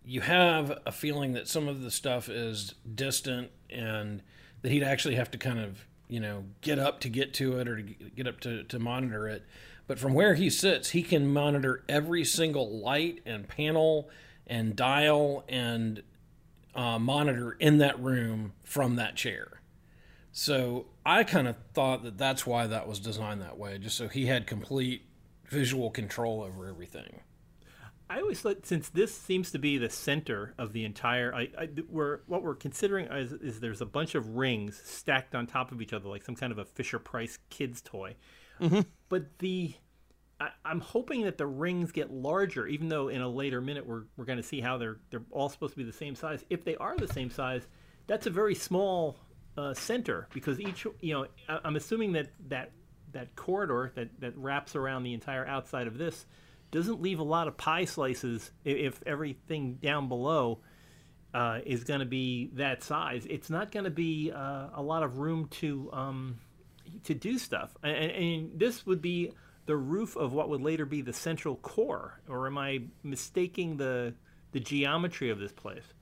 you 0.04 0.22
have 0.22 0.80
a 0.86 0.92
feeling 0.92 1.34
that 1.34 1.48
some 1.48 1.68
of 1.68 1.82
the 1.82 1.92
stuff 1.92 2.28
is 2.28 2.74
distant 2.96 3.52
and 3.70 4.24
that 4.62 4.72
he'd 4.72 4.84
actually 4.84 5.16
have 5.16 5.30
to 5.32 5.38
kind 5.38 5.60
of 5.60 5.86
you 6.08 6.20
know 6.20 6.46
get 6.62 6.80
up 6.80 7.00
to 7.02 7.10
get 7.10 7.34
to 7.36 7.60
it 7.60 7.68
or 7.68 7.78
to 7.78 7.84
get 7.84 8.28
up 8.28 8.40
to, 8.42 8.64
to 8.64 8.80
monitor 8.80 9.28
it 9.28 9.46
but 9.92 10.00
from 10.00 10.14
where 10.14 10.36
he 10.36 10.50
sits, 10.50 10.92
he 10.92 11.04
can 11.04 11.28
monitor 11.28 11.84
every 11.90 12.24
single 12.24 12.80
light 12.80 13.20
and 13.26 13.46
panel 13.46 14.10
and 14.48 14.74
dial 14.74 15.44
and 15.50 16.02
uh, 16.74 16.98
monitor 16.98 17.58
in 17.60 17.80
that 17.80 18.02
room 18.02 18.54
from 18.64 18.96
that 18.96 19.18
chair. 19.18 19.60
So 20.32 20.86
I 21.06 21.26
kind 21.26 21.46
of 21.46 21.58
thought 21.74 22.04
that 22.04 22.18
that's 22.18 22.48
why 22.48 22.68
that 22.68 22.88
was 22.88 23.02
designed 23.02 23.42
that 23.42 23.58
way, 23.58 23.80
just 23.80 23.98
so 23.98 24.08
he 24.08 24.28
had 24.28 24.48
complete 24.48 25.04
visual 25.50 25.90
control 25.90 26.42
over 26.42 26.70
everything. 26.70 27.20
I 28.10 28.22
always 28.22 28.40
thought 28.40 28.66
since 28.66 28.88
this 28.88 29.14
seems 29.14 29.52
to 29.52 29.60
be 29.60 29.78
the 29.78 29.90
center 29.90 30.54
of 30.58 30.72
the 30.72 30.86
entire, 30.86 31.36
I, 31.36 31.50
I 31.60 31.68
we're 31.90 32.22
what 32.28 32.44
we're 32.44 32.56
considering 32.56 33.08
is, 33.08 33.34
is, 33.34 33.60
there's 33.60 33.82
a 33.82 33.86
bunch 33.86 34.16
of 34.16 34.38
rings 34.38 34.82
stacked 34.86 35.36
on 35.36 35.48
top 35.48 35.74
of 35.74 35.82
each 35.82 35.92
other, 35.92 36.08
like 36.08 36.24
some 36.24 36.38
kind 36.38 36.54
of 36.54 36.60
a 36.60 36.64
Fisher 36.64 36.98
Price 36.98 37.40
kids 37.50 37.82
toy, 37.82 38.16
Mm-hmm. 38.62 38.82
But 39.10 39.40
the 39.40 39.74
I, 40.40 40.50
am 40.66 40.80
hoping 40.80 41.24
that 41.24 41.38
the 41.38 41.46
rings 41.46 41.92
get 41.92 42.12
larger, 42.12 42.68
even 42.68 42.90
though 42.90 43.10
in 43.10 43.22
a 43.22 43.30
later 43.30 43.62
minute 43.62 43.86
we're 43.86 44.04
we're 44.18 44.26
going 44.26 44.38
to 44.38 44.44
see 44.44 44.62
how 44.62 44.78
they're 44.78 44.98
they're 45.10 45.24
all 45.32 45.50
supposed 45.50 45.74
to 45.74 45.78
be 45.78 45.84
the 45.84 45.94
same 45.94 46.16
size. 46.16 46.44
If 46.50 46.64
they 46.64 46.76
are 46.78 46.98
the 46.98 47.08
same 47.08 47.30
size, 47.30 47.68
that's 48.08 48.28
a 48.28 48.30
very 48.30 48.56
small 48.56 49.18
uh, 49.58 49.74
center 49.74 50.28
because 50.34 50.60
each 50.60 50.86
you 51.02 51.14
know 51.14 51.26
I, 51.48 51.60
I'm 51.64 51.76
assuming 51.76 52.14
that 52.14 52.30
that 52.48 52.72
that 53.12 53.36
corridor 53.36 53.92
that 53.96 54.10
that 54.22 54.38
wraps 54.38 54.76
around 54.76 55.04
the 55.04 55.14
entire 55.14 55.46
outside 55.46 55.88
of 55.88 55.98
this 55.98 56.26
doesn't 56.72 57.02
leave 57.02 57.20
a 57.20 57.24
lot 57.24 57.48
of 57.48 57.58
pie 57.58 57.86
slices 57.86 58.52
if, 58.64 58.78
if 58.78 59.04
everything 59.06 59.76
down 59.76 60.08
below 60.08 60.60
uh, 61.34 61.60
is 61.66 61.84
going 61.84 62.00
to 62.00 62.06
be 62.06 62.50
that 62.54 62.82
size. 62.82 63.28
It's 63.30 63.50
not 63.50 63.72
going 63.72 63.84
to 63.84 63.92
be 63.92 64.32
uh, 64.32 64.68
a 64.74 64.82
lot 64.82 65.04
of 65.04 65.20
room 65.20 65.48
to 65.60 65.90
um, 65.92 66.40
to 67.06 67.14
do 67.14 67.38
stuff. 67.38 67.76
And, 67.84 68.12
and, 68.12 68.60
this 68.60 68.86
would 68.86 69.02
be 69.02 69.32
the 69.66 69.76
roof 69.76 70.16
of 70.16 70.34
what 70.34 70.50
would 70.50 70.62
later 70.62 70.86
be 70.86 71.02
the 71.02 71.14
central 71.14 71.56
core. 71.58 72.20
Or 72.28 72.48
am 72.48 72.58
I 72.58 72.82
mistaking 73.04 73.78
the 73.78 74.14
the 74.52 74.60
geometry 74.60 75.30
of 75.30 75.40
this 75.40 75.54
place? 75.54 75.94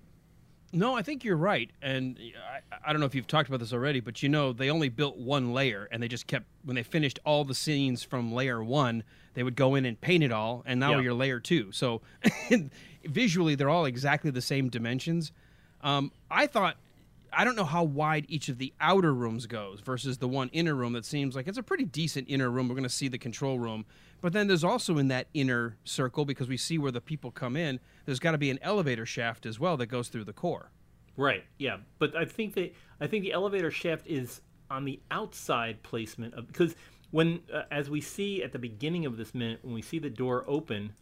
No, 0.72 0.96
I 0.96 1.02
think 1.02 1.24
you're 1.24 1.38
right. 1.38 1.72
And 1.82 2.20
I, 2.52 2.90
I, 2.90 2.92
don't 2.92 3.00
know 3.00 3.06
if 3.08 3.16
you've 3.16 3.28
talked 3.28 3.50
about 3.50 3.60
this 3.60 3.74
already, 3.74 4.02
but 4.02 4.22
you 4.22 4.30
know, 4.30 4.54
they 4.54 4.70
only 4.70 4.90
built 4.90 5.18
one 5.18 5.52
layer 5.54 5.88
and 5.92 6.02
they 6.02 6.08
just 6.08 6.28
kept, 6.28 6.46
when 6.64 6.76
they 6.76 6.84
finished 6.84 7.20
all 7.26 7.44
the 7.44 7.56
scenes 7.56 8.04
from 8.04 8.32
layer 8.32 8.64
one, 8.64 9.04
they 9.34 9.42
would 9.42 9.56
go 9.56 9.76
in 9.76 9.86
and 9.86 10.00
paint 10.00 10.24
it 10.24 10.32
all. 10.32 10.64
And 10.66 10.80
now 10.80 10.92
yeah. 10.92 11.02
you're 11.02 11.14
layer 11.14 11.40
two. 11.40 11.72
So 11.72 12.02
visually, 13.04 13.56
they're 13.56 13.70
all 13.70 13.86
exactly 13.86 14.30
the 14.30 14.42
same 14.42 14.70
dimensions. 14.70 15.32
Um, 15.82 16.12
I 16.30 16.46
thought 16.46 16.78
I 17.32 17.44
don't 17.44 17.56
know 17.56 17.66
how 17.66 17.84
wide 17.84 18.26
each 18.28 18.50
of 18.50 18.58
the 18.58 18.74
outer 18.80 19.14
rooms 19.14 19.46
goes 19.46 19.82
versus 19.82 20.18
the 20.18 20.28
one 20.28 20.50
inner 20.50 20.76
room 20.76 20.94
that 20.94 21.06
seems 21.06 21.36
like 21.36 21.48
it's 21.48 21.58
a 21.58 21.64
pretty 21.64 21.86
decent 21.86 22.28
inner 22.30 22.50
room. 22.50 22.68
We're 22.68 22.76
going 22.76 22.84
to 22.84 22.90
see 22.90 23.08
the 23.08 23.18
control 23.18 23.60
room. 23.60 23.86
But 24.22 24.34
then 24.34 24.48
there's 24.48 24.64
also 24.64 24.98
in 24.98 25.08
that 25.10 25.28
inner 25.34 25.78
circle, 25.84 26.26
because 26.26 26.48
we 26.48 26.58
see 26.58 26.78
where 26.78 26.92
the 26.92 27.02
people 27.02 27.32
come 27.32 27.56
in, 27.56 27.80
there's 28.06 28.20
got 28.20 28.32
to 28.32 28.38
be 28.38 28.50
an 28.50 28.60
elevator 28.62 29.06
shaft 29.06 29.46
as 29.46 29.60
well 29.60 29.78
that 29.78 29.88
goes 29.88 30.10
through 30.10 30.26
the 30.26 30.34
core. 30.34 30.72
Right. 31.16 31.44
Yeah, 31.58 31.78
but 32.00 32.16
I 32.16 32.26
think 32.26 32.54
that 32.56 32.74
I 33.02 33.08
think 33.08 33.24
the 33.24 33.34
elevator 33.34 33.72
shaft 33.72 34.08
is 34.08 34.42
on 34.70 34.86
the 34.86 35.00
outside 35.12 35.82
placement 35.84 36.34
of 36.34 36.48
because 36.48 36.76
when 37.12 37.42
uh, 37.54 37.64
as 37.72 37.90
we 37.90 38.02
see 38.02 38.44
at 38.44 38.52
the 38.52 38.60
beginning 38.60 39.06
of 39.06 39.18
this 39.18 39.34
minute 39.34 39.60
when 39.64 39.74
we 39.74 39.82
see 39.82 40.00
the 40.00 40.10
door 40.10 40.46
open. 40.48 40.94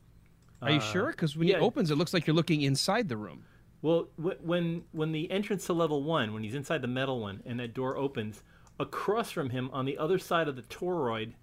Are 0.59 0.71
you 0.71 0.81
sure? 0.81 1.11
Because 1.11 1.37
when 1.37 1.47
yeah. 1.47 1.57
it 1.57 1.61
opens, 1.61 1.91
it 1.91 1.97
looks 1.97 2.15
like 2.15 2.25
you're 2.25 2.35
looking 2.35 2.63
inside 2.63 3.09
the 3.09 3.17
room. 3.17 3.45
Well, 3.81 4.09
when 4.17 4.83
when 4.91 5.11
the 5.11 5.29
entrance 5.29 5.65
to 5.67 5.73
level 5.73 6.03
one, 6.03 6.33
when 6.33 6.43
he's 6.43 6.55
inside 6.55 6.81
the 6.81 6.87
metal 6.87 7.19
one, 7.21 7.41
and 7.45 7.59
that 7.59 7.73
door 7.73 7.95
opens, 7.95 8.41
across 8.79 9.31
from 9.31 9.51
him 9.51 9.69
on 9.71 9.85
the 9.85 9.97
other 9.97 10.17
side 10.17 10.47
of 10.47 10.55
the 10.55 10.63
toroid 10.63 11.33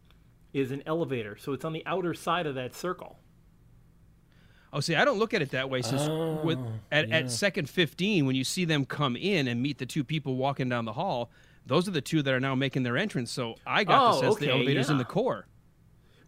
is 0.52 0.70
an 0.70 0.82
elevator. 0.86 1.36
So 1.36 1.52
it's 1.52 1.64
on 1.64 1.72
the 1.72 1.84
outer 1.86 2.14
side 2.14 2.46
of 2.46 2.54
that 2.54 2.74
circle. 2.74 3.18
Oh, 4.72 4.80
see, 4.80 4.96
I 4.96 5.04
don't 5.04 5.18
look 5.20 5.32
at 5.34 5.42
it 5.42 5.50
that 5.50 5.70
way. 5.70 5.82
So 5.82 5.96
oh, 5.96 6.44
with, 6.44 6.58
at, 6.90 7.10
at 7.10 7.30
second 7.30 7.70
15, 7.70 8.26
when 8.26 8.34
you 8.34 8.42
see 8.42 8.64
them 8.64 8.84
come 8.84 9.14
in 9.14 9.46
and 9.46 9.62
meet 9.62 9.78
the 9.78 9.86
two 9.86 10.02
people 10.02 10.34
walking 10.34 10.68
down 10.68 10.84
the 10.84 10.94
hall, 10.94 11.30
those 11.64 11.86
are 11.86 11.92
the 11.92 12.00
two 12.00 12.22
that 12.22 12.34
are 12.34 12.40
now 12.40 12.56
making 12.56 12.82
their 12.82 12.96
entrance. 12.96 13.30
So 13.30 13.54
I 13.64 13.84
got 13.84 14.02
Oh, 14.02 14.14
the 14.14 14.20
sense 14.20 14.34
okay, 14.36 14.46
the 14.46 14.52
elevator's 14.52 14.90
in 14.90 14.98
the 14.98 15.04
core 15.04 15.46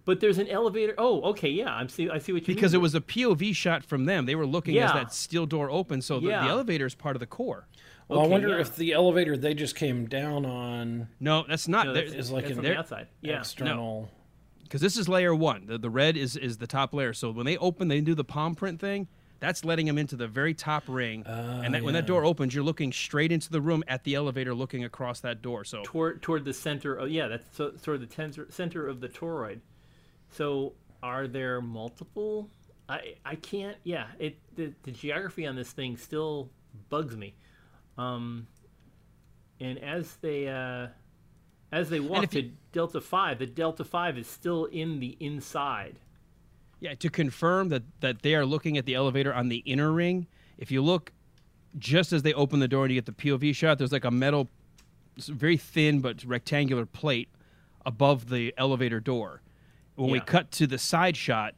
But 0.07 0.21
there's 0.21 0.39
an 0.39 0.47
elevator. 0.47 0.95
Oh, 0.97 1.21
okay, 1.31 1.51
yeah, 1.51 1.75
I'm 1.75 1.89
see. 1.89 2.09
I 2.09 2.19
see 2.19 2.33
what 2.33 2.43
you 2.43 2.53
mean. 2.53 2.57
because 2.57 2.73
it 2.73 2.81
was 2.81 2.95
a 2.95 3.01
POV 3.01 3.55
shot 3.55 3.85
from 3.85 4.07
them. 4.07 4.25
They 4.25 4.37
were 4.37 4.47
looking 4.47 4.79
as 4.79 4.93
that 4.93 5.13
steel 5.13 5.47
door 5.47 5.69
opened. 5.69 6.05
So 6.05 6.21
the, 6.21 6.29
Yeah. 6.29 6.45
the 6.45 6.51
elevator 6.51 6.87
is 6.87 6.95
part 6.95 7.17
of 7.17 7.21
the 7.21 7.27
core. 7.27 7.67
Well, 8.09 8.21
I 8.21 8.27
wonder 8.29 8.51
yeah. 8.51 8.61
if 8.61 8.77
the 8.77 8.93
elevator 8.93 9.37
they 9.37 9.53
just 9.53 9.75
came 9.75 10.07
down 10.07 10.47
on 10.47 11.09
No, 11.19 11.45
that's 11.49 11.67
not. 11.67 11.87
No, 11.87 11.93
that's, 11.93 12.13
is 12.13 12.31
like 12.31 12.45
that's 12.45 12.53
an 12.53 12.59
on 12.59 12.65
the 12.65 12.79
outside. 12.79 13.09
Yeah. 13.21 13.41
external. 13.41 14.09
because 14.63 14.81
this 14.81 14.97
is 14.97 15.09
layer 15.09 15.35
one. 15.35 15.67
The, 15.67 15.77
the 15.77 15.91
red 15.91 16.17
is 16.17 16.37
is 16.37 16.59
the 16.59 16.69
top 16.69 16.95
layer. 16.95 17.13
So 17.13 17.33
when 17.33 17.45
they 17.45 17.57
open, 17.57 17.89
they 17.89 18.01
do 18.01 18.15
the 18.15 18.25
palm 18.25 18.55
print 18.55 18.81
thing. 18.81 19.09
That's 19.41 19.65
letting 19.65 19.87
them 19.87 19.99
into 19.99 20.17
the 20.17 20.29
very 20.29 20.55
top 20.55 20.85
ring, 20.87 21.25
ah, 21.27 21.61
and 21.61 21.75
that, 21.75 21.83
when 21.83 21.93
that 21.93 22.07
door 22.07 22.25
opens, 22.25 22.55
you're 22.55 22.65
looking 22.65 22.91
straight 22.91 23.31
into 23.31 23.51
the 23.51 23.61
room 23.61 23.85
at 23.87 24.03
the 24.05 24.15
elevator, 24.15 24.55
looking 24.55 24.85
across 24.85 25.21
that 25.21 25.43
door. 25.43 25.63
So 25.65 25.83
toward 25.85 26.23
toward 26.23 26.45
the 26.45 26.55
center. 26.55 26.95
Of, 26.95 27.11
yeah, 27.11 27.29
that's 27.29 27.45
so, 27.55 27.73
sort 27.77 28.01
of 28.01 28.09
the 28.09 28.15
center 28.15 28.47
center 28.51 28.87
of 28.87 29.01
the 29.01 29.09
toroid. 29.09 29.61
So 30.31 30.75
are 31.03 31.27
there 31.27 31.61
multiple? 31.61 32.49
I 32.89 33.15
I 33.25 33.35
can't. 33.37 33.77
Yeah, 33.85 34.07
it 34.19 34.39
the, 34.57 34.73
the 34.83 34.91
geography 34.93 35.47
on 35.47 35.57
this 35.57 35.73
thing 35.73 35.97
still 35.97 36.51
bugs 36.89 37.17
me. 37.17 37.35
Um, 37.99 38.47
and 39.61 39.79
as 39.79 40.17
they 40.17 40.49
uh, 40.49 40.89
as 41.73 41.89
they 41.91 42.01
walk 42.01 42.31
to 42.31 42.43
you- 42.43 42.53
Delta 42.73 43.01
Five, 43.01 43.39
the 43.39 43.47
Delta 43.47 43.85
Five 43.85 44.19
is 44.19 44.27
still 44.27 44.67
in 44.67 45.01
the 45.01 45.17
inside. 45.21 45.99
yeah, 46.81 46.95
to 46.95 47.09
confirm 47.11 47.71
that 47.71 47.83
that 48.01 48.23
they 48.23 48.35
are 48.35 48.45
looking 48.47 48.77
at 48.77 48.85
the 48.87 48.95
elevator 48.95 49.33
on 49.33 49.49
the 49.49 49.59
inner 49.59 49.91
ring. 49.93 50.27
If 50.59 50.71
you 50.71 50.83
look 50.83 51.13
just 51.79 52.13
as 52.13 52.23
they 52.23 52.33
open 52.35 52.61
the 52.61 52.69
door 52.69 52.85
and 52.85 52.95
you 52.95 53.01
get 53.01 53.07
the 53.07 53.13
POV 53.13 53.55
shot, 53.55 53.79
there's 53.79 53.93
like 53.93 54.05
a 54.05 54.11
metal, 54.11 54.49
very 55.19 55.57
thin 55.59 56.01
but 56.01 56.25
rectangular 56.25 56.87
plate 56.87 57.29
above 57.85 58.29
the 58.31 58.55
elevator 58.57 59.01
door. 59.01 59.43
When 59.97 60.11
we 60.11 60.21
cut 60.21 60.51
to 60.53 60.67
the 60.67 60.79
side 60.79 61.17
shot, 61.17 61.55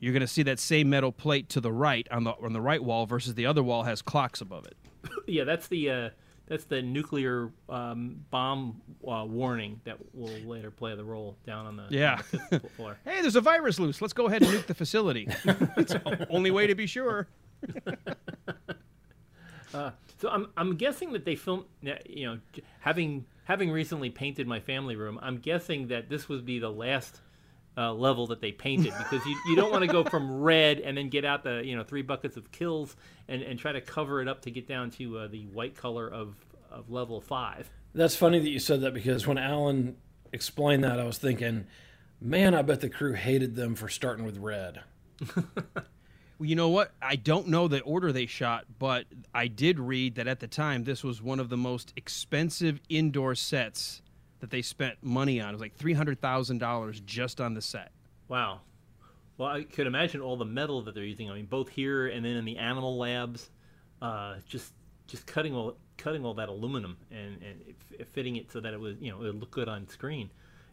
you're 0.00 0.12
going 0.12 0.20
to 0.22 0.26
see 0.26 0.42
that 0.44 0.58
same 0.58 0.90
metal 0.90 1.12
plate 1.12 1.48
to 1.50 1.60
the 1.60 1.70
right 1.72 2.06
on 2.10 2.24
the 2.24 2.32
on 2.42 2.52
the 2.52 2.60
right 2.60 2.82
wall 2.82 3.06
versus 3.06 3.34
the 3.34 3.46
other 3.46 3.62
wall 3.62 3.84
has 3.84 4.02
clocks 4.02 4.40
above 4.40 4.66
it. 4.66 4.76
Yeah, 5.26 5.44
that's 5.44 5.68
the 5.68 5.90
uh, 5.90 6.10
that's 6.46 6.64
the 6.64 6.80
nuclear 6.82 7.50
um, 7.68 8.24
bomb 8.30 8.80
uh, 9.06 9.24
warning 9.26 9.80
that 9.84 9.96
will 10.14 10.28
later 10.44 10.70
play 10.70 10.94
the 10.96 11.04
role 11.04 11.36
down 11.46 11.66
on 11.66 11.76
the, 11.76 11.82
on 11.84 11.88
Yeah. 11.92 12.20
the 12.50 12.60
floor. 12.76 12.98
Hey, 13.04 13.20
there's 13.20 13.36
a 13.36 13.40
virus 13.40 13.78
loose. 13.78 14.00
Let's 14.02 14.12
go 14.12 14.26
ahead 14.26 14.42
and 14.42 14.50
nuke 14.52 14.66
the 14.66 14.74
facility. 14.74 15.28
it's 15.76 15.92
the 15.92 16.26
only 16.30 16.50
way 16.50 16.66
to 16.66 16.74
be 16.74 16.86
sure. 16.86 17.28
So 19.72 20.28
I'm 20.28 20.48
I'm 20.56 20.76
guessing 20.76 21.12
that 21.14 21.24
they 21.24 21.34
filmed, 21.34 21.64
you 22.08 22.26
know, 22.26 22.38
having 22.80 23.24
having 23.44 23.70
recently 23.70 24.10
painted 24.10 24.46
my 24.46 24.60
family 24.60 24.94
room, 24.96 25.18
I'm 25.22 25.38
guessing 25.38 25.88
that 25.88 26.08
this 26.10 26.28
would 26.28 26.44
be 26.44 26.58
the 26.58 26.70
last 26.70 27.20
uh, 27.76 27.92
level 27.92 28.26
that 28.28 28.40
they 28.40 28.52
painted 28.52 28.92
because 28.98 29.24
you, 29.24 29.36
you 29.46 29.56
don't 29.56 29.70
want 29.70 29.82
to 29.82 29.88
go 29.88 30.04
from 30.04 30.40
red 30.42 30.80
and 30.80 30.96
then 30.96 31.08
get 31.08 31.24
out 31.24 31.42
the 31.42 31.62
you 31.64 31.76
know 31.76 31.82
three 31.82 32.02
buckets 32.02 32.36
of 32.36 32.50
Kilz 32.52 32.94
and, 33.28 33.42
and 33.42 33.58
try 33.58 33.72
to 33.72 33.80
cover 33.80 34.20
it 34.20 34.28
up 34.28 34.42
to 34.42 34.50
get 34.50 34.66
down 34.66 34.90
to 34.92 35.18
uh, 35.18 35.28
the 35.28 35.46
white 35.46 35.76
color 35.76 36.08
of 36.08 36.34
of 36.70 36.90
level 36.90 37.20
five. 37.20 37.70
That's 37.94 38.16
funny 38.16 38.38
that 38.38 38.48
you 38.48 38.58
said 38.58 38.80
that 38.82 38.94
because 38.94 39.26
when 39.26 39.38
Alan 39.38 39.96
explained 40.32 40.84
that, 40.84 40.98
I 40.98 41.04
was 41.04 41.18
thinking, 41.18 41.66
man, 42.20 42.54
I 42.54 42.62
bet 42.62 42.80
the 42.80 42.88
crew 42.88 43.12
hated 43.12 43.54
them 43.54 43.74
for 43.74 43.88
starting 43.88 44.24
with 44.24 44.38
red. 44.38 44.80
Well, 46.42 46.48
you 46.48 46.56
know 46.56 46.70
what? 46.70 46.90
I 47.00 47.14
don't 47.14 47.46
know 47.46 47.68
the 47.68 47.82
order 47.82 48.10
they 48.10 48.26
shot, 48.26 48.64
but 48.80 49.04
I 49.32 49.46
did 49.46 49.78
read 49.78 50.16
that 50.16 50.26
at 50.26 50.40
the 50.40 50.48
time 50.48 50.82
this 50.82 51.04
was 51.04 51.22
one 51.22 51.38
of 51.38 51.50
the 51.50 51.56
most 51.56 51.92
expensive 51.94 52.80
indoor 52.88 53.36
sets 53.36 54.02
that 54.42 54.50
they 54.50 54.60
spent 54.60 54.98
money 55.02 55.40
on. 55.40 55.50
It 55.50 55.52
was 55.52 55.60
like 55.60 55.76
three 55.76 55.92
hundred 55.92 56.20
thousand 56.20 56.58
dollars 56.58 57.00
just 57.06 57.40
on 57.40 57.54
the 57.54 57.62
set. 57.62 57.92
Wow. 58.26 58.60
Well, 59.38 59.48
I 59.48 59.62
could 59.62 59.86
imagine 59.86 60.20
all 60.20 60.36
the 60.36 60.44
metal 60.44 60.82
that 60.82 60.94
they're 60.94 61.04
using. 61.04 61.30
I 61.30 61.34
mean, 61.34 61.46
both 61.46 61.68
here 61.68 62.08
and 62.08 62.24
then 62.24 62.36
in 62.36 62.44
the 62.44 62.58
animal 62.58 62.98
labs, 62.98 63.50
uh, 64.02 64.34
just 64.46 64.74
just 65.06 65.26
cutting 65.26 65.54
all 65.54 65.76
cutting 65.96 66.24
all 66.24 66.34
that 66.34 66.48
aluminum 66.48 66.96
and 67.12 67.40
and 67.40 68.08
fitting 68.12 68.34
it 68.34 68.50
so 68.50 68.58
that 68.58 68.74
it 68.74 68.80
was 68.80 68.96
you 69.00 69.12
know 69.12 69.22
it 69.22 69.34
look 69.36 69.52
good 69.52 69.68
on 69.68 69.88
screen 69.88 70.28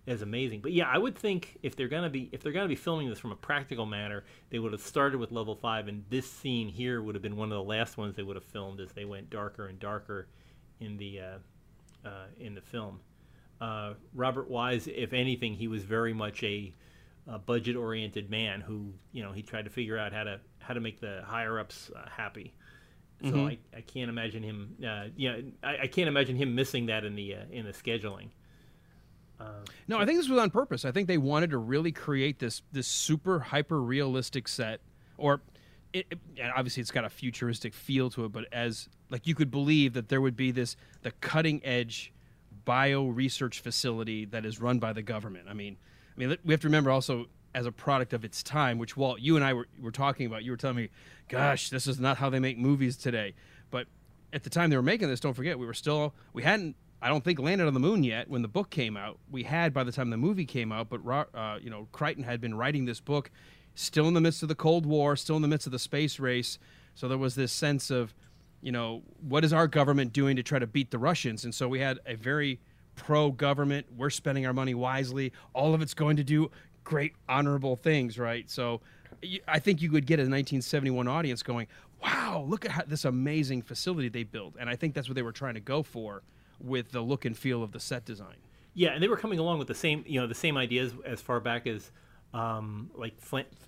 is 0.08 0.24
amazing. 0.24 0.62
But 0.62 0.72
yeah, 0.72 0.90
I 0.92 0.98
would 0.98 1.16
think 1.16 1.60
if 1.62 1.76
they're 1.76 1.88
gonna 1.88 2.10
be 2.10 2.28
if 2.32 2.42
they're 2.42 2.52
gonna 2.52 2.68
be 2.68 2.76
filming 2.76 3.08
this 3.08 3.20
from 3.20 3.32
a 3.32 3.36
practical 3.36 3.86
matter, 3.86 4.26
they 4.50 4.58
would 4.58 4.72
have 4.72 4.82
started 4.82 5.20
with 5.20 5.32
level 5.32 5.56
five, 5.56 5.88
and 5.88 6.04
this 6.10 6.30
scene 6.30 6.70
here 6.70 7.04
would 7.04 7.14
have 7.14 7.22
been 7.22 7.36
one 7.36 7.52
of 7.52 7.56
the 7.56 7.64
last 7.64 7.98
ones 7.98 8.16
they 8.16 8.24
would 8.24 8.36
have 8.36 8.46
filmed 8.46 8.80
as 8.80 8.92
they 8.94 9.06
went 9.06 9.30
darker 9.30 9.68
and 9.68 9.80
darker 9.80 10.28
in 10.80 10.98
the 10.98 11.20
uh, 11.20 12.08
uh, 12.08 12.26
in 12.40 12.56
the 12.56 12.62
film. 12.62 13.02
Uh, 13.62 13.94
Robert 14.14 14.50
Wise, 14.50 14.88
if 14.88 15.12
anything, 15.14 15.54
he 15.54 15.68
was 15.68 15.84
very 15.84 16.14
much 16.14 16.44
a, 16.44 16.74
a 17.28 17.38
budget-oriented 17.40 18.30
man 18.30 18.62
who, 18.62 18.94
you 19.12 19.22
know, 19.24 19.32
he 19.34 19.42
tried 19.42 19.66
to 19.66 19.70
figure 19.72 19.98
out 19.98 20.14
how 20.14 20.24
to 20.24 20.40
how 20.60 20.74
to 20.74 20.80
make 20.80 21.00
the 21.00 21.24
higher 21.26 21.60
ups 21.60 21.90
uh, 21.96 22.08
happy. 22.10 22.54
So 23.22 23.36
I, 23.48 23.58
I 23.76 23.82
can't 23.82 24.10
imagine 24.10 24.44
him. 24.44 24.76
Uh, 24.86 25.06
you 25.18 25.30
know, 25.32 25.44
I, 25.62 25.78
I 25.84 25.88
can't 25.88 26.08
imagine 26.08 26.38
him 26.38 26.56
missing 26.56 26.86
that 26.86 27.04
in 27.04 27.16
the 27.16 27.36
uh, 27.36 27.40
in 27.52 27.66
the 27.66 27.74
scheduling. 27.74 28.30
No, 29.88 29.98
I 29.98 30.06
think 30.06 30.20
this 30.20 30.28
was 30.30 30.38
on 30.40 30.50
purpose. 30.52 30.84
I 30.86 30.92
think 30.92 31.08
they 31.08 31.18
wanted 31.18 31.50
to 31.52 31.58
really 31.58 31.92
create 31.92 32.40
this 32.40 32.62
this 32.72 32.88
super 32.88 33.40
hyper 33.40 33.82
realistic 33.82 34.48
set, 34.48 34.80
or 35.18 35.42
it, 35.94 36.06
it- 36.12 36.20
obviously 36.56 36.82
it's 36.82 36.92
got 36.92 37.04
a 37.06 37.10
futuristic 37.10 37.74
feel 37.74 38.10
to 38.12 38.26
it. 38.26 38.32
But 38.32 38.46
as 38.54 38.88
like 39.10 39.28
you 39.28 39.36
could 39.36 39.50
believe 39.52 39.94
that 39.94 40.08
there 40.10 40.22
would 40.22 40.36
be 40.36 40.52
this 40.52 40.76
the 41.02 41.12
cutting 41.12 41.60
edge 41.66 42.12
bio 42.70 43.08
research 43.08 43.62
facility 43.62 44.26
that 44.26 44.46
is 44.46 44.62
run 44.62 44.78
by 44.78 44.94
the 44.94 45.02
government. 45.02 45.48
I 45.50 45.56
mean, 45.56 45.76
I 46.16 46.20
mean 46.20 46.38
we 46.46 46.54
have 46.54 46.62
to 46.62 46.68
remember 46.68 46.92
also 46.92 47.26
as 47.56 47.66
a 47.66 47.72
product 47.72 48.14
of 48.14 48.24
its 48.24 48.44
time, 48.44 48.78
which 48.78 48.96
Walt, 48.96 49.20
you 49.20 49.36
and 49.36 49.44
I 49.44 49.54
were, 49.56 49.68
were 49.82 49.90
talking 49.90 50.28
about. 50.28 50.44
You 50.44 50.52
were 50.52 50.58
telling 50.58 50.76
me, 50.76 50.90
"Gosh, 51.30 51.72
this 51.72 51.88
is 51.88 52.00
not 52.00 52.18
how 52.18 52.30
they 52.30 52.38
make 52.38 52.60
movies 52.60 52.96
today." 52.96 53.34
But 53.72 53.88
at 54.32 54.44
the 54.44 54.52
time 54.52 54.70
they 54.70 54.76
were 54.76 54.84
making 54.84 55.08
this, 55.08 55.20
don't 55.20 55.34
forget, 55.34 55.58
we 55.58 55.66
were 55.66 55.74
still 55.74 56.14
we 56.32 56.44
hadn't 56.44 56.76
I 57.02 57.10
don't 57.10 57.24
think 57.24 57.40
landed 57.40 57.66
on 57.66 57.74
the 57.74 57.80
moon 57.80 58.04
yet 58.04 58.30
when 58.30 58.44
the 58.44 58.48
book 58.48 58.70
came 58.70 58.96
out. 58.96 59.18
We 59.32 59.42
had 59.42 59.74
by 59.74 59.84
the 59.84 59.92
time 59.92 60.12
the 60.12 60.18
movie 60.18 60.46
came 60.46 60.72
out, 60.72 60.90
but 60.92 61.02
uh, 61.34 61.58
you 61.60 61.72
know 61.72 61.88
Crichton 61.92 62.24
had 62.24 62.40
been 62.40 62.54
writing 62.54 62.86
this 62.86 63.00
book, 63.00 63.32
still 63.74 64.08
in 64.08 64.14
the 64.14 64.22
midst 64.22 64.44
of 64.44 64.48
the 64.48 64.54
Cold 64.54 64.86
War, 64.86 65.16
still 65.16 65.38
in 65.38 65.42
the 65.42 65.48
midst 65.48 65.66
of 65.66 65.72
the 65.72 65.80
space 65.80 66.20
race. 66.20 66.60
So 66.94 67.08
there 67.08 67.18
was 67.18 67.34
this 67.34 67.52
sense 67.52 67.90
of, 67.90 68.14
you 68.62 68.72
know, 68.72 69.02
what 69.28 69.44
is 69.44 69.54
our 69.54 69.68
government 69.68 70.14
doing 70.14 70.36
to 70.36 70.44
try 70.44 70.60
to 70.60 70.68
beat 70.68 70.92
the 70.92 71.00
Russians? 71.00 71.46
And 71.46 71.54
so 71.54 71.68
we 71.68 71.80
had 71.80 72.00
a 72.06 72.16
very 72.16 72.60
pro-government. 72.96 73.88
We're 73.96 74.10
spending 74.10 74.46
our 74.46 74.54
money 74.54 74.74
wisely. 74.74 75.32
All 75.54 75.74
of 75.74 75.82
it's 75.82 75.94
going 75.94 76.18
to 76.18 76.24
do 76.24 76.52
great, 76.84 77.14
honorable 77.28 77.76
things, 77.76 78.18
right? 78.18 78.50
So 78.50 78.82
I 79.48 79.60
think 79.60 79.82
you 79.82 79.92
would 79.92 80.06
get 80.06 80.20
a 80.20 80.24
1971 80.24 81.08
audience 81.08 81.44
going, 81.44 81.68
"Wow, 82.02 82.46
look 82.48 82.66
at 82.66 82.72
how, 82.72 82.84
this 82.86 83.06
amazing 83.06 83.62
facility 83.62 84.10
they 84.10 84.24
built," 84.24 84.56
and 84.60 84.70
I 84.70 84.76
think 84.76 84.94
that's 84.94 85.08
what 85.08 85.16
they 85.16 85.22
were 85.22 85.32
trying 85.32 85.56
to 85.56 85.60
go 85.60 85.84
for 85.84 86.24
with 86.60 86.92
the 86.92 87.02
look 87.02 87.26
and 87.26 87.38
feel 87.38 87.64
of 87.64 87.72
the 87.72 87.80
set 87.80 88.06
design. 88.06 88.36
Yeah, 88.74 88.90
and 88.90 89.04
they 89.04 89.08
were 89.08 89.18
coming 89.18 89.40
along 89.40 89.60
with 89.60 89.68
the 89.68 89.76
same, 89.76 90.04
you 90.08 90.20
know, 90.20 90.28
the 90.28 90.36
same 90.36 90.58
ideas 90.58 90.94
as 91.06 91.22
far 91.22 91.40
back 91.40 91.68
as 91.68 91.92
um, 92.34 92.92
like 92.94 93.16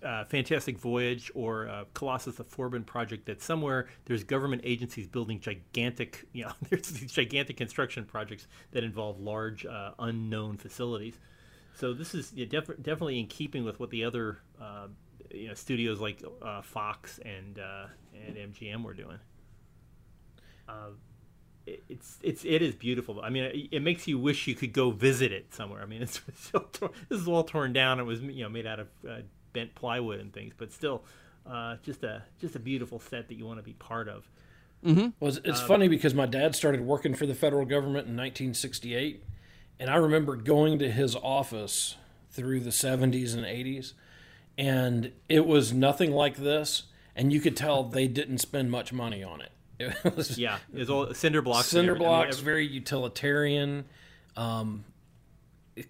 uh, 0.04 0.26
Fantastic 0.26 0.78
Voyage 0.78 1.32
or 1.34 1.68
uh, 1.68 1.86
Colossus 1.94 2.40
of 2.40 2.48
Forbin 2.48 2.86
project. 2.86 3.26
That 3.26 3.42
somewhere 3.42 3.88
there's 4.06 4.24
government 4.24 4.62
agencies 4.66 5.08
building 5.08 5.40
gigantic, 5.40 6.28
you 6.34 6.46
know, 6.46 6.52
there's 6.70 6.90
these 6.90 7.12
gigantic 7.12 7.58
construction 7.58 8.06
projects 8.06 8.48
that 8.72 8.84
involve 8.84 9.20
large 9.20 9.66
uh, 9.66 9.92
unknown 10.00 10.58
facilities. 10.58 11.18
So 11.74 11.94
this 11.94 12.14
is 12.14 12.34
yeah, 12.34 12.46
def- 12.46 12.82
definitely 12.82 13.20
in 13.20 13.28
keeping 13.28 13.64
with 13.64 13.80
what 13.80 13.90
the 13.90 14.04
other, 14.04 14.40
uh, 14.62 14.88
you 15.32 15.48
know, 15.48 15.54
studios 15.54 16.00
like 16.00 16.24
uh, 16.42 16.62
Fox 16.62 17.20
and 17.26 17.58
uh, 17.60 17.86
and 18.28 18.36
MGM 18.54 18.84
were 18.84 18.94
doing. 18.94 19.20
Uh, 21.68 21.72
it- 21.72 21.84
it's 21.90 22.18
it's 22.24 22.44
it 22.46 22.62
is 22.62 22.76
beautiful. 22.76 23.22
I 23.22 23.30
mean, 23.30 23.44
it, 23.44 23.68
it 23.72 23.80
makes 23.82 24.08
you 24.08 24.18
wish 24.20 24.48
you 24.48 24.56
could 24.56 24.74
go 24.74 24.92
visit 24.92 25.32
it 25.32 25.54
somewhere. 25.54 25.82
I 25.82 25.86
mean, 25.86 26.02
it's, 26.08 26.22
it's 26.28 26.52
all 26.54 26.62
tor- 26.62 26.92
this 27.10 27.20
is 27.20 27.28
all 27.28 27.44
torn 27.44 27.74
down. 27.74 28.00
It 28.00 28.04
was 28.04 28.22
you 28.22 28.44
know 28.44 28.50
made 28.50 28.66
out 28.68 28.80
of 28.80 28.88
uh, 29.08 29.18
bent 29.54 29.76
plywood 29.76 30.20
and 30.20 30.34
things, 30.34 30.54
but 30.58 30.72
still, 30.72 31.04
uh, 31.46 31.78
just 31.84 32.04
a 32.04 32.24
just 32.40 32.56
a 32.56 32.60
beautiful 32.60 33.00
set 33.00 33.28
that 33.28 33.36
you 33.36 33.46
want 33.46 33.60
to 33.60 33.64
be 33.64 33.74
part 33.74 34.08
of. 34.08 34.30
Mm-hmm. 34.86 35.10
Well, 35.20 35.30
it's, 35.30 35.40
it's 35.44 35.62
funny 35.62 35.88
because 35.88 36.16
my 36.16 36.26
dad 36.26 36.56
started 36.56 36.82
working 36.82 37.14
for 37.14 37.28
the 37.28 37.36
federal 37.36 37.66
government 37.66 38.08
in 38.08 38.18
1968, 38.18 39.24
and 39.80 39.90
I 39.92 39.96
remember 39.98 40.36
going 40.36 40.80
to 40.80 40.92
his 40.92 41.16
office 41.16 41.98
through 42.32 42.62
the 42.62 42.72
70s 42.72 43.36
and 43.36 43.46
80s, 43.46 43.94
and 44.58 45.12
it 45.30 45.46
was 45.46 45.72
nothing 45.72 46.12
like 46.12 46.38
this, 46.38 46.84
and 47.16 47.32
you 47.32 47.40
could 47.40 47.56
tell 47.56 47.84
they 47.84 48.08
didn't 48.08 48.40
spend 48.40 48.72
much 48.72 48.92
money 48.92 49.22
on 49.24 49.40
it. 49.42 49.52
It 50.04 50.16
was 50.16 50.38
Yeah, 50.38 50.58
it's 50.74 50.90
all 50.90 51.14
cinder 51.14 51.42
blocks. 51.42 51.68
cinder 51.68 51.94
every- 51.96 52.06
I 52.06 52.10
mean, 52.10 52.18
blocks, 52.20 52.36
every- 52.38 52.46
very 52.46 52.68
utilitarian, 52.68 53.86
um, 54.38 54.86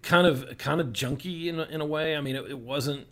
kind 0.01 0.27
of 0.27 0.57
kind 0.57 0.79
of 0.81 0.87
junky 0.87 1.47
in 1.47 1.59
a, 1.59 1.63
in 1.63 1.81
a 1.81 1.85
way. 1.85 2.15
I 2.15 2.21
mean, 2.21 2.35
it, 2.35 2.49
it 2.51 2.59
wasn't 2.59 3.07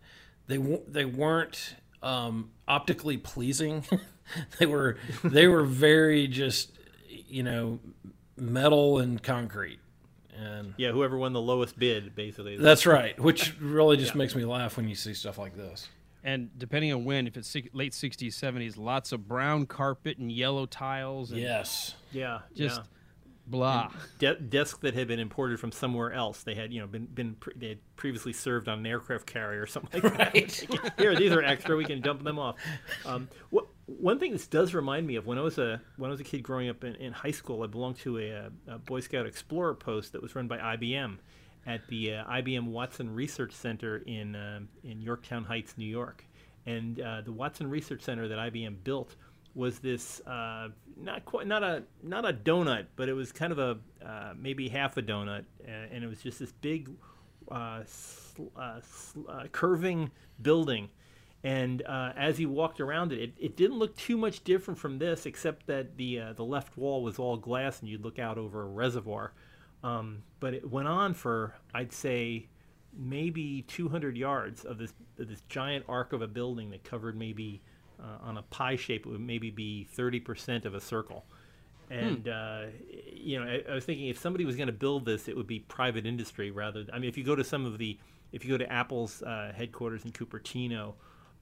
they 0.48 0.58
they 0.88 1.06
weren't 1.06 1.76
um, 2.02 2.52
optically 2.68 3.18
pleasing. 3.18 3.84
they 4.60 4.66
were 4.66 4.98
they 5.24 5.48
were 5.48 5.64
very 5.64 6.28
just 6.28 6.72
you 7.28 7.44
know 7.44 7.80
metal 8.38 9.00
and 9.00 9.22
concrete, 9.22 9.80
and 10.38 10.74
yeah, 10.78 10.92
whoever 10.92 11.18
won 11.18 11.34
the 11.34 11.42
lowest 11.42 11.78
bid, 11.78 12.16
basically. 12.16 12.58
that's 12.58 12.86
right. 12.86 13.20
Which 13.20 13.60
really 13.60 13.98
just 13.98 14.16
makes 14.16 14.36
me 14.36 14.46
laugh 14.46 14.78
when 14.78 14.88
you 14.88 14.96
see 14.96 15.14
stuff 15.14 15.38
like 15.38 15.56
this. 15.58 15.88
And 16.24 16.50
depending 16.58 16.92
on 16.94 17.06
when, 17.06 17.28
if 17.28 17.38
it's 17.38 17.56
late 17.74 17.94
60s, 17.94 18.28
70s, 18.34 18.78
lots 18.78 19.12
of 19.12 19.28
brown 19.28 19.66
carpet 19.66 20.18
and 20.18 20.32
yellow 20.32 20.66
tiles 20.66 21.32
and 21.32 21.40
Yes, 21.40 21.96
yeah, 22.12 22.40
just 22.54 22.78
yeah. 22.78 22.84
blah. 23.48 23.92
De- 24.20 24.36
desk 24.36 24.82
that 24.82 24.94
had 24.94 25.08
been 25.08 25.20
imported 25.20 25.60
from 25.60 25.72
somewhere 25.72 26.12
else. 26.12 26.44
They 26.44 26.56
had, 26.56 26.74
you 26.74 26.82
know, 26.82 26.88
been 26.88 27.06
been 27.06 27.36
pre- 27.36 27.54
they 27.56 27.70
had 27.70 27.80
previously 27.96 28.34
served 28.34 28.68
on 28.68 28.80
an 28.80 28.86
aircraft 28.86 29.28
carrier 29.28 29.62
or 29.62 29.68
something 29.68 30.02
like 30.02 30.18
that. 30.18 30.94
Here, 30.98 31.16
these 31.16 31.32
are 31.32 31.42
extra. 31.42 31.76
We 31.78 31.86
can 31.86 32.02
dump 32.02 32.24
them 32.24 32.38
off. 32.38 32.58
Um, 33.06 33.30
what, 33.50 33.68
one 33.86 34.20
thing 34.20 34.34
this 34.34 34.46
does 34.48 34.74
remind 34.74 35.08
me 35.08 35.16
of 35.16 35.26
when 35.26 35.38
I 35.38 35.42
was 35.42 35.58
a 35.58 35.82
when 35.98 36.10
I 36.10 36.12
was 36.12 36.20
a 36.20 36.26
kid 36.26 36.44
growing 36.44 36.70
up 36.70 36.84
in, 36.84 36.96
in 36.96 37.14
high 37.14 37.32
school, 37.32 37.64
I 37.64 37.68
belonged 37.68 37.98
to 38.00 38.18
a, 38.20 38.52
a 38.68 38.78
Boy 38.78 39.00
Scout 39.00 39.26
Explorer 39.26 39.74
post 39.76 40.12
that 40.14 40.22
was 40.22 40.36
run 40.36 40.48
by 40.48 40.58
IBM 40.58 41.18
at 41.66 41.88
the 41.88 42.16
uh, 42.16 42.26
IBM 42.26 42.66
Watson 42.68 43.14
Research 43.14 43.54
Center 43.54 43.98
in 43.98 44.36
um 44.36 44.70
in 44.84 45.02
Yorktown 45.02 45.44
Heights, 45.44 45.78
New 45.78 45.86
York. 45.86 46.26
And 46.66 47.00
uh, 47.00 47.22
the 47.22 47.32
Watson 47.32 47.70
Research 47.70 48.02
Center 48.02 48.28
that 48.28 48.38
IBM 48.38 48.84
built 48.84 49.16
was 49.56 49.80
this 49.80 50.22
uh, 50.28 50.70
not 50.98 51.26
quite 51.26 51.48
not 51.48 51.64
a 51.64 51.84
not 52.04 52.28
a 52.28 52.34
donut, 52.34 52.86
but 52.96 53.10
it 53.10 53.14
was 53.14 53.32
kind 53.32 53.52
of 53.52 53.60
a 53.60 53.78
uh, 54.06 54.34
maybe 54.38 54.70
half 54.70 54.98
a 54.98 55.02
donut, 55.02 55.46
uh, 55.68 55.72
and 55.92 56.04
it 56.04 56.08
was 56.08 56.22
just 56.22 56.40
this 56.40 56.52
big 56.52 56.90
uh, 57.52 57.82
sl- 57.86 58.48
uh, 58.56 58.80
sl- 58.82 59.30
uh, 59.30 59.44
curving 59.52 60.12
building. 60.42 60.90
And 61.44 61.82
uh, 61.86 62.12
as 62.18 62.40
you 62.40 62.50
walked 62.50 62.82
around 62.82 63.14
it, 63.14 63.20
it, 63.20 63.34
it 63.40 63.58
didn't 63.58 63.80
look 63.80 63.96
too 63.96 64.18
much 64.18 64.44
different 64.44 64.78
from 64.78 65.00
this, 65.00 65.26
except 65.26 65.68
that 65.68 65.98
the 65.98 66.20
uh, 66.20 66.34
the 66.34 66.44
left 66.44 66.78
wall 66.78 67.02
was 67.02 67.18
all 67.18 67.38
glass, 67.38 67.80
and 67.80 67.90
you'd 67.90 68.04
look 68.04 68.20
out 68.20 68.38
over 68.38 68.62
a 68.62 68.68
reservoir. 68.68 69.34
Um, 69.84 70.24
but 70.40 70.54
it 70.54 70.70
went 70.70 70.88
on 70.88 71.14
for 71.14 71.56
I'd 71.74 71.94
say 71.94 72.48
maybe 72.98 73.64
200 73.68 74.18
yards 74.18 74.66
of 74.66 74.78
this 74.78 74.94
of 75.18 75.30
this 75.30 75.42
giant 75.48 75.86
arc 75.88 76.12
of 76.14 76.22
a 76.22 76.28
building 76.28 76.72
that 76.72 76.84
covered 76.84 77.18
maybe 77.18 77.62
uh, 78.00 78.28
on 78.28 78.38
a 78.38 78.42
pie 78.44 78.76
shape 78.76 79.06
it 79.06 79.10
would 79.10 79.22
maybe 79.22 79.52
be 79.52 79.88
30% 79.96 80.66
of 80.66 80.74
a 80.74 80.82
circle. 80.82 81.26
And 81.90 82.28
uh, 82.28 82.66
you 83.20 83.40
know 83.40 83.46
I, 83.46 83.64
I 83.72 83.76
was 83.76 83.86
thinking 83.86 84.08
if 84.08 84.18
somebody 84.18 84.46
was 84.46 84.56
going 84.56 84.68
to 84.68 84.74
build 84.74 85.06
this 85.06 85.28
it 85.28 85.36
would 85.36 85.48
be 85.48 85.60
private 85.60 86.06
industry 86.06 86.52
rather 86.52 86.86
i 86.94 87.00
mean 87.00 87.10
if 87.10 87.18
you 87.18 87.24
go 87.24 87.36
to 87.36 87.44
some 87.44 87.66
of 87.66 87.78
the 87.78 87.98
if 88.32 88.46
you 88.46 88.52
go 88.52 88.58
to 88.58 88.72
apple's 88.72 89.22
uh, 89.24 89.52
headquarters 89.56 90.06
in 90.06 90.12
cupertino 90.12 90.94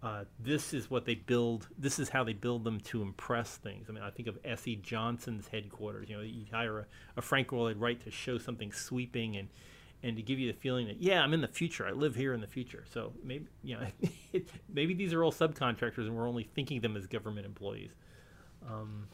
uh, 0.04 0.24
this 0.40 0.74
is 0.74 0.90
what 0.92 1.06
they 1.06 1.16
build 1.16 1.68
this 1.78 1.98
is 1.98 2.10
how 2.10 2.24
they 2.24 2.34
build 2.34 2.64
them 2.64 2.80
to 2.80 3.02
impress 3.02 3.58
things 3.58 3.88
i 3.90 3.92
mean 3.92 4.04
i 4.04 4.10
think 4.10 4.28
of 4.28 4.38
sc 4.58 4.68
johnson's 4.82 5.48
headquarters 5.48 6.08
you 6.08 6.16
know 6.16 6.22
you 6.22 6.46
hire 6.52 6.80
a, 6.80 6.86
a 7.18 7.22
frank 7.22 7.52
lloyd 7.52 7.78
wright 7.78 8.00
to 8.04 8.12
show 8.12 8.38
something 8.38 8.72
sweeping 8.72 9.36
and 9.36 9.50
and 10.04 10.16
to 10.16 10.22
give 10.22 10.40
you 10.40 10.52
the 10.52 10.58
feeling 10.58 10.88
that 10.88 11.02
yeah, 11.02 11.22
I'm 11.22 11.34
in 11.34 11.42
the 11.42 11.48
future. 11.48 11.88
I 11.88 11.92
live 11.92 12.16
here 12.16 12.34
in 12.34 12.42
the 12.42 12.48
future. 12.48 12.84
So 12.92 13.14
maybe 13.24 13.48
you 13.64 13.78
know, 13.78 14.42
maybe 14.70 14.94
these 14.94 15.14
are 15.14 15.24
all 15.24 15.32
subcontractors, 15.32 16.00
and 16.06 16.16
we're 16.16 16.28
only 16.28 16.44
thinking 16.44 16.82
them 16.82 16.96
as 16.96 17.08
government 17.08 17.46
employees. 17.46 17.92
Um, 18.70 19.08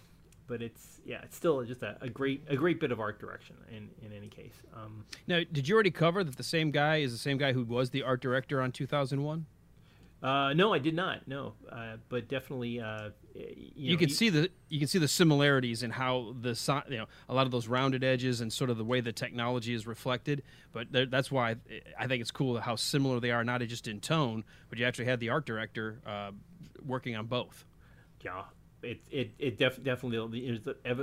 but 0.47 0.61
it's 0.61 0.99
yeah, 1.05 1.21
it's 1.23 1.35
still 1.37 1.63
just 1.63 1.83
a, 1.83 1.97
a 2.01 2.09
great 2.09 2.43
a 2.47 2.55
great 2.55 2.79
bit 2.79 2.91
of 2.91 2.99
art 2.99 3.19
direction 3.19 3.55
in 3.69 3.89
in 4.05 4.11
any 4.11 4.27
case. 4.27 4.55
Um, 4.75 5.05
Now, 5.27 5.39
did 5.51 5.67
you 5.67 5.75
already 5.75 5.91
cover 5.91 6.23
that 6.23 6.35
the 6.35 6.43
same 6.43 6.71
guy 6.71 6.97
is 6.97 7.11
the 7.11 7.17
same 7.17 7.37
guy 7.37 7.53
who 7.53 7.63
was 7.63 7.91
the 7.91 8.03
art 8.03 8.21
director 8.21 8.61
on 8.61 8.71
2001? 8.71 9.45
Uh, 10.23 10.53
no, 10.53 10.73
I 10.73 10.79
did 10.79 10.95
not. 10.95 11.27
No, 11.27 11.53
uh, 11.69 11.97
but 12.09 12.27
definitely 12.29 12.79
uh, 12.79 13.09
you, 13.35 13.43
You, 13.75 13.91
know, 13.93 13.99
can 13.99 14.07
he- 14.09 14.13
see 14.15 14.29
the 14.29 14.49
you 14.69 14.79
can 14.79 14.87
see 14.87 14.97
the 14.99 15.07
similarities 15.07 15.83
in 15.83 15.91
how 15.91 16.33
the 16.39 16.57
you 16.89 16.97
know 16.97 17.05
a 17.27 17.33
lot 17.33 17.45
of 17.45 17.51
those 17.51 17.67
rounded 17.67 18.03
edges 18.03 18.39
and 18.41 18.51
sort 18.51 18.69
of 18.69 18.77
the 18.77 18.85
way 18.85 19.01
the 19.01 19.11
technology 19.11 19.73
is 19.73 19.85
reflected. 19.85 20.41
But 20.71 20.87
that's 21.11 21.29
why 21.29 21.57
I, 21.99 22.07
think 22.07 22.21
it's 22.21 22.31
cool 22.31 22.59
how 22.59 22.75
similar 22.77 23.19
they 23.19 23.31
are, 23.31 23.43
not 23.43 23.61
just 23.61 23.87
in 23.87 23.99
tone, 23.99 24.43
but 24.69 24.79
you 24.79 24.85
actually 24.85 25.05
had 25.05 25.19
the 25.19 25.29
art 25.29 25.45
director 25.45 25.99
uh, 26.07 26.31
working 26.85 27.15
on 27.15 27.25
both. 27.27 27.65
yeah, 28.23 28.43
it 28.81 29.01
it 29.11 29.31
it 29.39 29.57
def- 29.57 29.83
definitely 29.83 30.17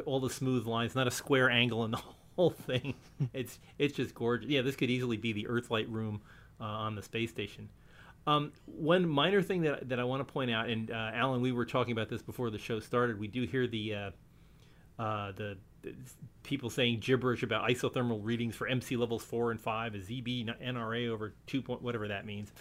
all 0.06 0.20
the 0.20 0.30
smooth 0.30 0.66
lines, 0.66 0.94
not 0.94 1.06
a 1.06 1.10
square 1.10 1.50
angle 1.50 1.84
in 1.84 1.90
the 1.90 2.00
whole 2.36 2.50
thing. 2.50 2.94
it's 3.34 3.58
it's 3.78 3.94
just 3.94 4.14
gorgeous. 4.14 4.48
Yeah, 4.48 4.62
this 4.62 4.76
could 4.76 4.88
easily 4.90 5.18
be 5.18 5.32
the 5.32 5.46
Earthlight 5.46 5.88
room 5.90 6.22
uh, 6.60 6.64
on 6.64 6.94
the 6.94 7.02
space 7.02 7.30
station. 7.30 7.68
Um, 8.26 8.52
one 8.66 9.08
minor 9.08 9.42
thing 9.42 9.62
that 9.62 9.88
that 9.88 9.98
I 9.98 10.04
want 10.04 10.26
to 10.26 10.30
point 10.30 10.50
out, 10.50 10.68
and 10.68 10.90
uh, 10.90 11.10
Alan, 11.14 11.40
we 11.40 11.52
were 11.52 11.64
talking 11.64 11.92
about 11.92 12.08
this 12.08 12.22
before 12.22 12.50
the 12.50 12.58
show 12.58 12.80
started. 12.80 13.18
We 13.18 13.28
do 13.28 13.44
hear 13.44 13.66
the 13.66 13.94
uh, 13.94 14.10
uh, 15.00 15.32
the, 15.32 15.56
the 15.82 15.94
people 16.42 16.68
saying 16.68 17.00
gibberish 17.00 17.42
about 17.42 17.68
isothermal 17.68 18.20
readings 18.22 18.54
for 18.54 18.66
MC 18.66 18.96
levels 18.96 19.22
four 19.22 19.50
and 19.50 19.60
five, 19.60 19.94
a 19.94 19.98
ZB 19.98 20.54
NRA 20.62 21.08
over 21.08 21.34
two 21.46 21.62
point 21.62 21.82
whatever 21.82 22.08
that 22.08 22.26
means. 22.26 22.52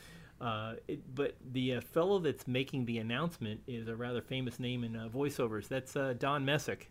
Uh, 0.41 0.76
it, 0.88 1.02
but 1.15 1.36
the 1.52 1.76
uh, 1.76 1.82
fellow 1.82 2.19
that's 2.19 2.48
making 2.48 2.86
the 2.86 3.00
announcement 3.00 3.60
is 3.67 3.88
a 3.89 3.95
rather 3.95 4.22
famous 4.22 4.60
name 4.60 4.84
in 4.84 4.95
uh, 4.95 5.10
voiceovers. 5.10 5.67
That's 5.67 5.95
uh, 5.95 6.13
Don 6.17 6.45
Messick, 6.45 6.89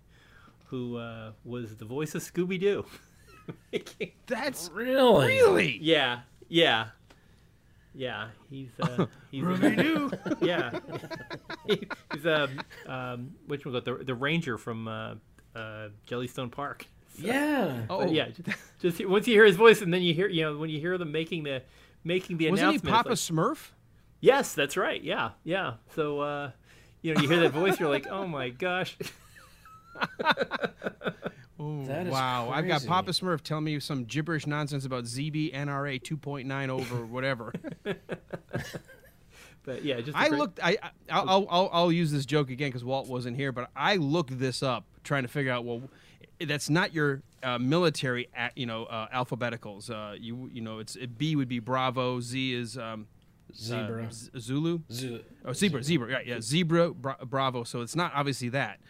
who 0.67 0.99
uh, 0.99 1.33
was 1.45 1.77
the 1.77 1.87
voice 1.87 2.15
of 2.15 2.23
Scooby 2.23 2.61
Doo. 2.61 2.85
That's 4.27 4.69
really, 4.75 5.27
really 5.27 5.79
yeah, 5.81 6.21
yeah, 6.49 6.89
yeah. 7.95 8.29
He's 8.51 8.71
uh, 8.81 9.07
he's 9.31 9.45
yeah. 10.41 10.79
he's 11.67 12.27
um, 12.27 12.61
um, 12.87 13.31
which 13.47 13.65
one 13.65 13.75
got 13.75 13.85
the 13.85 13.95
the 14.05 14.15
ranger 14.15 14.59
from 14.59 14.89
uh, 14.89 15.15
uh, 15.55 15.89
Jellystone 16.07 16.51
Park. 16.51 16.87
yeah. 17.19 17.83
oh 17.91 18.07
yeah, 18.11 18.29
just, 18.29 18.59
just 18.81 19.07
once 19.07 19.27
you 19.27 19.35
hear 19.35 19.45
his 19.45 19.57
voice, 19.57 19.83
and 19.83 19.93
then 19.93 20.03
you 20.03 20.15
hear 20.15 20.29
you 20.29 20.43
know 20.43 20.57
when 20.59 20.71
you 20.71 20.81
hear 20.81 20.97
them 20.99 21.11
making 21.13 21.45
the 21.45 21.63
making 22.05 22.37
the 22.39 22.51
wasn't 22.51 22.71
he 22.71 22.77
announcement. 22.77 22.85
it's 22.85 22.97
Papa 22.97 23.09
like- 23.11 23.19
Smurf? 23.19 23.71
yes, 24.21 24.55
that's 24.55 24.77
right. 24.77 25.03
Yeah, 25.03 25.31
yeah. 25.45 25.75
So 25.95 26.21
uh, 26.21 26.51
you 27.03 27.15
know 27.15 27.21
you 27.21 27.29
hear 27.29 27.41
that 27.41 27.53
voice, 27.53 27.81
you're 27.81 27.89
like, 27.89 28.07
oh 28.09 28.27
my 28.27 28.51
gosh. 28.51 28.97
Oh, 31.61 31.85
That 31.87 32.07
is 32.07 32.13
wow! 32.13 32.51
I've 32.51 32.67
got. 32.69 32.85
Papa 32.87 33.11
Smurf 33.11 33.41
telling 33.43 33.65
me 33.65 33.81
some 33.81 34.05
gibberish 34.05 34.47
nonsense 34.47 34.85
about 34.85 35.05
ZB 35.05 35.53
NRA 35.55 36.01
2.9 36.01 36.69
over 36.69 37.05
whatever. 37.15 37.53
But 39.65 39.85
yeah, 39.85 40.01
just 40.01 40.17
a 40.17 40.19
I 40.19 40.29
great- 40.29 40.39
looked. 40.39 40.61
I 40.63 40.79
I- 40.83 40.91
I'll 41.11 41.29
I'll, 41.29 41.47
I'll, 41.51 41.71
I'll 41.73 41.93
use 41.93 42.11
this 42.11 42.25
joke 42.25 42.49
again 42.51 42.69
because 42.69 42.85
Walt 42.85 43.07
wasn't 43.07 43.37
here, 43.37 43.53
but 43.53 43.69
I 43.77 43.97
looked 43.97 44.39
this 44.39 44.63
up 44.63 44.85
trying 45.05 45.23
to 45.23 45.29
figure 45.29 45.53
out. 45.53 45.65
Well, 45.65 45.83
that's 46.41 46.71
not 46.71 46.95
your 46.95 47.23
uh, 47.43 47.59
military, 47.59 48.29
a, 48.37 48.51
you 48.57 48.65
know, 48.65 48.85
uh, 48.85 49.09
alphabeticals. 49.09 49.91
Uh, 49.91 50.15
you 50.15 50.49
you 50.53 50.63
know, 50.63 50.79
it's 50.79 50.97
it, 50.97 51.19
B 51.19 51.37
would 51.37 51.49
be 51.49 51.59
Bravo, 51.59 52.21
Z 52.21 52.55
is 52.55 52.79
um, 52.79 53.09
Zebra. 53.55 54.05
uh, 54.07 54.39
Zulu. 54.39 54.81
Zoo- 54.91 55.21
Oh, 55.45 55.53
zebra, 55.53 55.83
zebra, 55.83 56.09
right? 56.13 56.27
Yeah, 56.27 56.41
zebra, 56.41 56.93
bra- 56.95 57.23
bravo. 57.25 57.65
So 57.65 57.81
it's 57.83 57.97
not 57.97 58.13
obviously 58.15 58.49
that. 58.51 58.81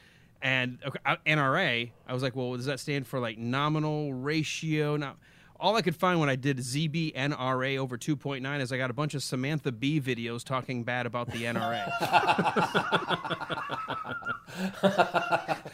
And 0.40 0.78
okay, 0.86 0.98
NRA, 1.26 1.90
I 2.06 2.12
was 2.12 2.22
like, 2.22 2.36
well, 2.36 2.54
does 2.56 2.66
that 2.66 2.78
stand 2.80 3.06
for 3.06 3.18
like 3.18 3.38
nominal 3.38 4.12
ratio? 4.14 4.96
Now, 4.96 5.16
all 5.60 5.74
I 5.74 5.82
could 5.82 5.96
find 5.96 6.20
when 6.20 6.28
I 6.28 6.36
did 6.36 6.58
ZB 6.58 7.14
NRA 7.16 7.78
over 7.78 7.98
2.9 7.98 8.60
is 8.60 8.70
I 8.70 8.78
got 8.78 8.90
a 8.90 8.94
bunch 8.94 9.14
of 9.14 9.22
Samantha 9.24 9.72
Bee 9.72 10.00
videos 10.00 10.44
talking 10.44 10.84
bad 10.84 11.06
about 11.06 11.32
the 11.32 11.42
NRA. 11.42 11.82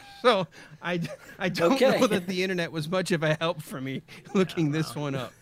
so 0.22 0.46
I, 0.82 1.00
I 1.38 1.48
don't 1.50 1.72
Okay. 1.74 2.00
know 2.00 2.06
that 2.06 2.26
the 2.26 2.42
internet 2.42 2.72
was 2.72 2.88
much 2.88 3.10
of 3.12 3.22
a 3.22 3.34
help 3.34 3.60
for 3.62 3.80
me 3.80 4.02
looking 4.34 4.72
this 4.72 4.96
one 4.96 5.14
up. 5.14 5.32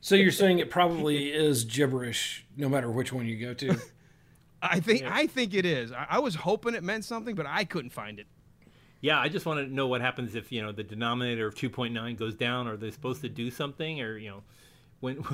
So 0.00 0.14
you're 0.14 0.30
saying 0.32 0.58
it 0.58 0.70
probably 0.70 1.32
is 1.32 1.64
gibberish, 1.64 2.44
no 2.56 2.68
matter 2.68 2.90
which 2.90 3.12
one 3.12 3.26
you 3.26 3.38
go 3.38 3.54
to. 3.54 3.76
I 4.62 4.80
think 4.80 5.04
I 5.06 5.26
think 5.26 5.54
it 5.54 5.64
is. 5.66 5.92
I, 5.92 6.06
I 6.10 6.18
was 6.18 6.34
hoping 6.34 6.74
it 6.74 6.82
meant 6.82 7.04
something, 7.04 7.34
but 7.34 7.46
I 7.46 7.64
couldn't 7.64 7.90
find 7.90 8.18
it. 8.18 8.26
Yeah, 9.00 9.20
I 9.20 9.28
just 9.28 9.46
want 9.46 9.60
to 9.60 9.72
know 9.72 9.86
what 9.86 10.00
happens 10.00 10.34
if 10.34 10.50
you 10.50 10.62
know 10.62 10.72
the 10.72 10.82
denominator 10.82 11.46
of 11.46 11.54
2.9 11.54 12.16
goes 12.16 12.34
down. 12.34 12.66
Are 12.66 12.76
they 12.76 12.90
supposed 12.90 13.20
to 13.22 13.28
do 13.28 13.50
something, 13.50 14.00
or 14.00 14.16
you 14.16 14.30
know, 14.30 14.42
when 15.00 15.24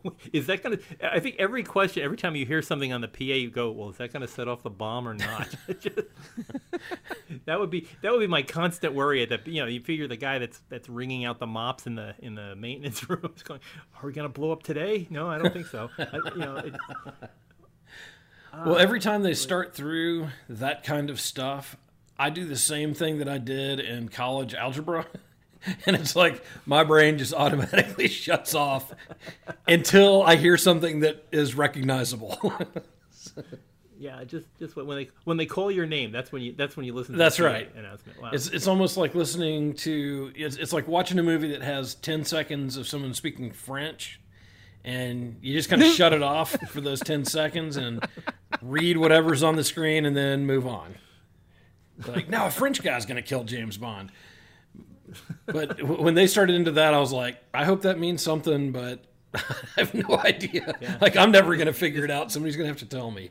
is 0.32 0.46
that 0.46 0.62
going 0.62 0.78
to? 0.78 1.14
I 1.14 1.20
think 1.20 1.36
every 1.38 1.62
question, 1.62 2.02
every 2.02 2.16
time 2.16 2.34
you 2.36 2.46
hear 2.46 2.62
something 2.62 2.92
on 2.92 3.00
the 3.00 3.08
PA, 3.08 3.24
you 3.24 3.50
go, 3.50 3.70
"Well, 3.70 3.90
is 3.90 3.96
that 3.98 4.12
going 4.12 4.22
to 4.22 4.28
set 4.28 4.48
off 4.48 4.62
the 4.62 4.70
bomb 4.70 5.06
or 5.06 5.14
not?" 5.14 5.48
that 7.46 7.60
would 7.60 7.70
be 7.70 7.88
that 8.02 8.12
would 8.12 8.20
be 8.20 8.26
my 8.26 8.42
constant 8.42 8.94
worry. 8.94 9.24
That 9.24 9.46
you 9.46 9.60
know, 9.60 9.66
you 9.66 9.80
figure 9.80 10.08
the 10.08 10.16
guy 10.16 10.38
that's 10.38 10.60
that's 10.68 10.88
ringing 10.88 11.24
out 11.24 11.38
the 11.38 11.46
mops 11.46 11.86
in 11.86 11.94
the 11.94 12.14
in 12.18 12.34
the 12.34 12.56
maintenance 12.56 13.08
room 13.08 13.32
is 13.36 13.42
going, 13.42 13.60
"Are 14.00 14.06
we 14.06 14.12
going 14.12 14.26
to 14.26 14.32
blow 14.32 14.52
up 14.52 14.62
today?" 14.62 15.06
No, 15.10 15.28
I 15.28 15.38
don't 15.38 15.52
think 15.52 15.66
so. 15.66 15.90
I, 15.98 16.18
you 16.34 16.40
know. 16.40 16.56
It, 16.56 16.74
well, 18.66 18.76
every 18.76 18.98
ah, 18.98 19.02
time 19.02 19.22
they 19.22 19.32
start 19.32 19.74
through 19.74 20.28
that 20.48 20.84
kind 20.84 21.08
of 21.08 21.18
stuff, 21.18 21.76
I 22.18 22.30
do 22.30 22.46
the 22.46 22.56
same 22.56 22.94
thing 22.94 23.18
that 23.18 23.28
I 23.28 23.38
did 23.38 23.80
in 23.80 24.08
college 24.08 24.54
algebra. 24.54 25.06
and 25.86 25.96
it's 25.96 26.16
like 26.16 26.44
my 26.66 26.84
brain 26.84 27.18
just 27.18 27.34
automatically 27.34 28.08
shuts 28.08 28.54
off 28.54 28.92
until 29.66 30.22
I 30.22 30.36
hear 30.36 30.56
something 30.56 31.00
that 31.00 31.24
is 31.32 31.54
recognizable. 31.54 32.52
yeah, 33.98 34.24
just 34.24 34.46
just 34.58 34.76
when 34.76 34.88
they 34.88 35.08
when 35.24 35.36
they 35.36 35.46
call 35.46 35.70
your 35.70 35.86
name, 35.86 36.12
that's 36.12 36.32
when 36.32 36.42
you 36.42 36.52
that's 36.52 36.76
when 36.76 36.86
you 36.86 36.94
listen. 36.94 37.12
to 37.12 37.18
That's 37.18 37.36
the 37.36 37.44
right. 37.44 37.74
Announcement. 37.74 38.20
Wow. 38.20 38.30
It's 38.32 38.48
it's 38.48 38.66
almost 38.66 38.96
like 38.96 39.14
listening 39.14 39.74
to 39.74 40.32
it's 40.34 40.56
it's 40.56 40.72
like 40.72 40.88
watching 40.88 41.18
a 41.18 41.22
movie 41.22 41.50
that 41.52 41.62
has 41.62 41.94
ten 41.96 42.24
seconds 42.24 42.76
of 42.76 42.88
someone 42.88 43.14
speaking 43.14 43.52
French, 43.52 44.20
and 44.84 45.38
you 45.42 45.54
just 45.54 45.70
kind 45.70 45.82
of 45.82 45.92
shut 45.92 46.12
it 46.12 46.22
off 46.22 46.56
for 46.68 46.80
those 46.80 47.00
ten 47.00 47.24
seconds 47.24 47.76
and 47.76 48.06
read 48.60 48.96
whatever's 48.96 49.42
on 49.42 49.56
the 49.56 49.64
screen 49.64 50.04
and 50.04 50.16
then 50.16 50.46
move 50.46 50.66
on. 50.66 50.96
Like 52.06 52.28
now, 52.28 52.46
a 52.46 52.50
French 52.50 52.82
guy's 52.82 53.06
going 53.06 53.16
to 53.16 53.22
kill 53.22 53.44
James 53.44 53.76
Bond. 53.76 54.10
But 55.46 55.76
w- 55.78 56.02
when 56.02 56.14
they 56.14 56.26
started 56.26 56.56
into 56.56 56.72
that, 56.72 56.94
I 56.94 56.98
was 56.98 57.12
like, 57.12 57.42
I 57.52 57.64
hope 57.64 57.82
that 57.82 57.98
means 57.98 58.22
something, 58.22 58.72
but 58.72 59.04
I 59.34 59.42
have 59.76 59.94
no 59.94 60.18
idea. 60.18 60.74
Like 61.00 61.16
I'm 61.16 61.30
never 61.30 61.54
going 61.56 61.66
to 61.66 61.72
figure 61.72 62.04
it 62.04 62.10
out. 62.10 62.32
Somebody's 62.32 62.56
going 62.56 62.64
to 62.66 62.70
have 62.72 62.78
to 62.78 62.86
tell 62.96 63.10
me. 63.10 63.30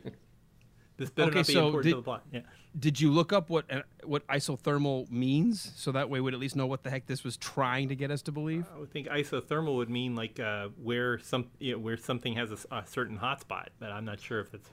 this 0.98 1.10
better 1.10 1.30
Okay, 1.30 1.40
not 1.40 1.48
be 1.48 1.54
so 1.54 1.66
important 1.68 1.84
did- 1.86 1.92
to 1.92 1.96
the 1.98 2.04
plot. 2.04 2.24
Yeah. 2.32 2.42
Did 2.80 3.02
you 3.02 3.12
look 3.12 3.34
up 3.34 3.50
what 3.50 3.70
uh, 3.70 3.82
what 4.06 4.26
isothermal 4.28 5.12
means, 5.12 5.74
so 5.76 5.92
that 5.92 6.10
way 6.10 6.22
we'd 6.22 6.34
at 6.34 6.40
least 6.40 6.56
know 6.56 6.68
what 6.68 6.84
the 6.84 6.90
heck 6.90 7.06
this 7.06 7.22
was 7.22 7.36
trying 7.36 7.90
to 7.90 7.98
get 7.98 8.12
us 8.12 8.22
to 8.22 8.32
believe? 8.32 8.66
I 8.74 8.80
would 8.80 8.90
think 8.90 9.08
isothermal 9.10 9.76
would 9.76 9.90
mean 9.90 10.16
like 10.16 10.40
uh, 10.40 10.70
where 10.82 11.20
some 11.20 11.48
you 11.60 11.74
know, 11.74 11.80
where 11.80 11.98
something 11.98 12.34
has 12.36 12.50
a 12.72 12.84
certain 12.88 13.18
hotspot, 13.20 13.66
but 13.78 13.92
I'm 13.92 14.06
not 14.06 14.22
sure 14.22 14.40
if 14.40 14.54
it's. 14.54 14.70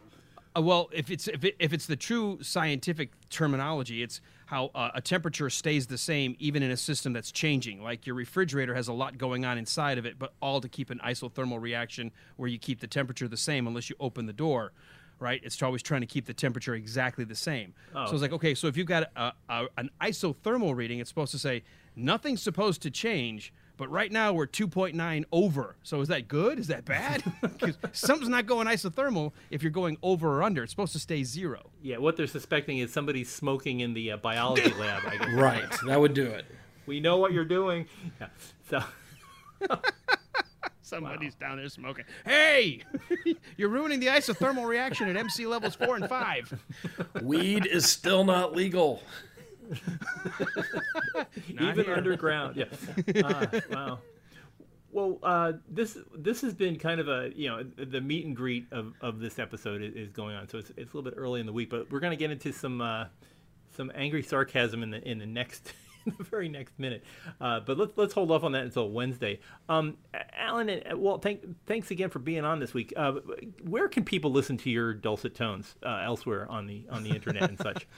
Uh, 0.58 0.62
well, 0.62 0.88
if 0.92 1.10
it's 1.10 1.28
if, 1.28 1.44
it, 1.44 1.56
if 1.58 1.72
it's 1.72 1.86
the 1.86 1.96
true 1.96 2.38
scientific 2.42 3.10
terminology, 3.30 4.02
it's 4.02 4.20
how 4.46 4.70
uh, 4.74 4.90
a 4.94 5.00
temperature 5.00 5.50
stays 5.50 5.86
the 5.86 5.98
same 5.98 6.34
even 6.38 6.62
in 6.62 6.70
a 6.70 6.76
system 6.76 7.12
that's 7.12 7.30
changing. 7.30 7.82
Like 7.82 8.06
your 8.06 8.16
refrigerator 8.16 8.74
has 8.74 8.88
a 8.88 8.92
lot 8.92 9.18
going 9.18 9.44
on 9.44 9.58
inside 9.58 9.98
of 9.98 10.06
it, 10.06 10.18
but 10.18 10.32
all 10.40 10.60
to 10.60 10.68
keep 10.68 10.90
an 10.90 11.00
isothermal 11.04 11.60
reaction 11.60 12.10
where 12.36 12.48
you 12.48 12.58
keep 12.58 12.80
the 12.80 12.86
temperature 12.86 13.28
the 13.28 13.36
same 13.36 13.66
unless 13.66 13.90
you 13.90 13.96
open 14.00 14.26
the 14.26 14.32
door. 14.32 14.72
Right, 15.20 15.40
it's 15.42 15.60
always 15.64 15.82
trying 15.82 16.02
to 16.02 16.06
keep 16.06 16.26
the 16.26 16.32
temperature 16.32 16.76
exactly 16.76 17.24
the 17.24 17.34
same. 17.34 17.74
So 18.06 18.12
it's 18.12 18.22
like, 18.22 18.32
okay, 18.32 18.54
so 18.54 18.68
if 18.68 18.76
you've 18.76 18.86
got 18.86 19.10
a, 19.16 19.32
a, 19.48 19.66
an 19.76 19.90
isothermal 20.00 20.76
reading, 20.76 21.00
it's 21.00 21.10
supposed 21.10 21.32
to 21.32 21.40
say 21.40 21.64
nothing's 21.96 22.40
supposed 22.40 22.82
to 22.82 22.90
change, 22.92 23.52
but 23.78 23.90
right 23.90 24.12
now 24.12 24.34
we're 24.34 24.46
2.9 24.46 25.24
over. 25.32 25.76
So 25.82 26.02
is 26.02 26.08
that 26.08 26.28
good? 26.28 26.58
Is 26.58 26.66
that 26.66 26.84
bad? 26.84 27.22
'Cause 27.58 27.78
something's 27.92 28.28
not 28.28 28.44
going 28.44 28.66
isothermal 28.66 29.32
if 29.50 29.62
you're 29.62 29.72
going 29.72 29.96
over 30.02 30.38
or 30.38 30.42
under. 30.42 30.62
It's 30.62 30.72
supposed 30.72 30.92
to 30.92 30.98
stay 30.98 31.22
zero. 31.24 31.70
Yeah, 31.80 31.96
what 31.96 32.16
they're 32.18 32.26
suspecting 32.26 32.78
is 32.78 32.92
somebody's 32.92 33.30
smoking 33.32 33.80
in 33.80 33.94
the 33.94 34.12
uh, 34.12 34.16
biology 34.18 34.70
lab. 34.78 35.04
I 35.06 35.16
guess. 35.16 35.28
Right, 35.32 35.70
that 35.86 35.98
would 35.98 36.12
do 36.12 36.26
it. 36.26 36.44
We 36.86 37.00
know 37.00 37.16
what 37.16 37.32
you're 37.32 37.44
doing. 37.46 37.86
Yeah. 38.20 38.28
So. 38.68 38.82
Somebody's 40.82 41.34
down 41.34 41.58
there 41.58 41.68
smoking. 41.68 42.06
Hey, 42.24 42.80
you're 43.58 43.68
ruining 43.68 44.00
the 44.00 44.06
isothermal 44.06 44.66
reaction 44.66 45.06
at 45.10 45.16
MC 45.18 45.44
levels 45.46 45.74
four 45.74 45.96
and 45.96 46.08
five. 46.08 46.50
Weed 47.22 47.66
is 47.66 47.84
still 47.84 48.24
not 48.24 48.56
legal. 48.56 49.02
Even 51.48 51.84
here. 51.84 51.94
underground. 51.94 52.56
Yeah. 52.56 52.64
Uh, 53.24 53.60
wow. 53.70 53.98
Well, 54.90 55.18
uh, 55.22 55.52
this 55.68 55.98
this 56.16 56.40
has 56.40 56.54
been 56.54 56.78
kind 56.78 57.00
of 57.00 57.08
a 57.08 57.30
you 57.34 57.48
know 57.48 57.62
the 57.62 58.00
meet 58.00 58.24
and 58.24 58.34
greet 58.34 58.66
of, 58.72 58.94
of 59.00 59.20
this 59.20 59.38
episode 59.38 59.82
is, 59.82 60.10
going 60.10 60.34
on, 60.34 60.48
so 60.48 60.58
it's, 60.58 60.70
it's 60.70 60.92
a 60.92 60.96
little 60.96 61.02
bit 61.02 61.14
early 61.16 61.40
in 61.40 61.46
the 61.46 61.52
week, 61.52 61.68
but 61.70 61.90
we're 61.90 62.00
going 62.00 62.10
to 62.12 62.16
get 62.16 62.30
into 62.30 62.52
some 62.52 62.80
uh, 62.80 63.04
some 63.70 63.92
angry 63.94 64.22
sarcasm 64.22 64.82
in 64.82 64.90
the 64.90 65.06
in 65.06 65.18
the 65.18 65.26
next 65.26 65.72
in 66.06 66.14
the 66.16 66.24
very 66.24 66.48
next 66.48 66.78
minute. 66.78 67.04
Uh, 67.40 67.60
but 67.60 67.76
let's 67.76 67.92
let's 67.96 68.14
hold 68.14 68.30
off 68.30 68.44
on 68.44 68.52
that 68.52 68.64
until 68.64 68.90
Wednesday. 68.90 69.40
Um, 69.68 69.98
Alan 70.36 70.68
and 70.68 70.98
Walt, 70.98 71.22
thank, 71.22 71.44
thanks 71.66 71.90
again 71.90 72.10
for 72.10 72.18
being 72.18 72.44
on 72.44 72.58
this 72.58 72.72
week. 72.72 72.92
Uh, 72.96 73.14
where 73.64 73.88
can 73.88 74.04
people 74.04 74.32
listen 74.32 74.56
to 74.58 74.70
your 74.70 74.94
dulcet 74.94 75.34
tones 75.34 75.74
uh, 75.84 76.00
elsewhere 76.04 76.50
on 76.50 76.66
the 76.66 76.86
on 76.90 77.02
the 77.02 77.10
internet 77.10 77.48
and 77.48 77.58
such? 77.58 77.86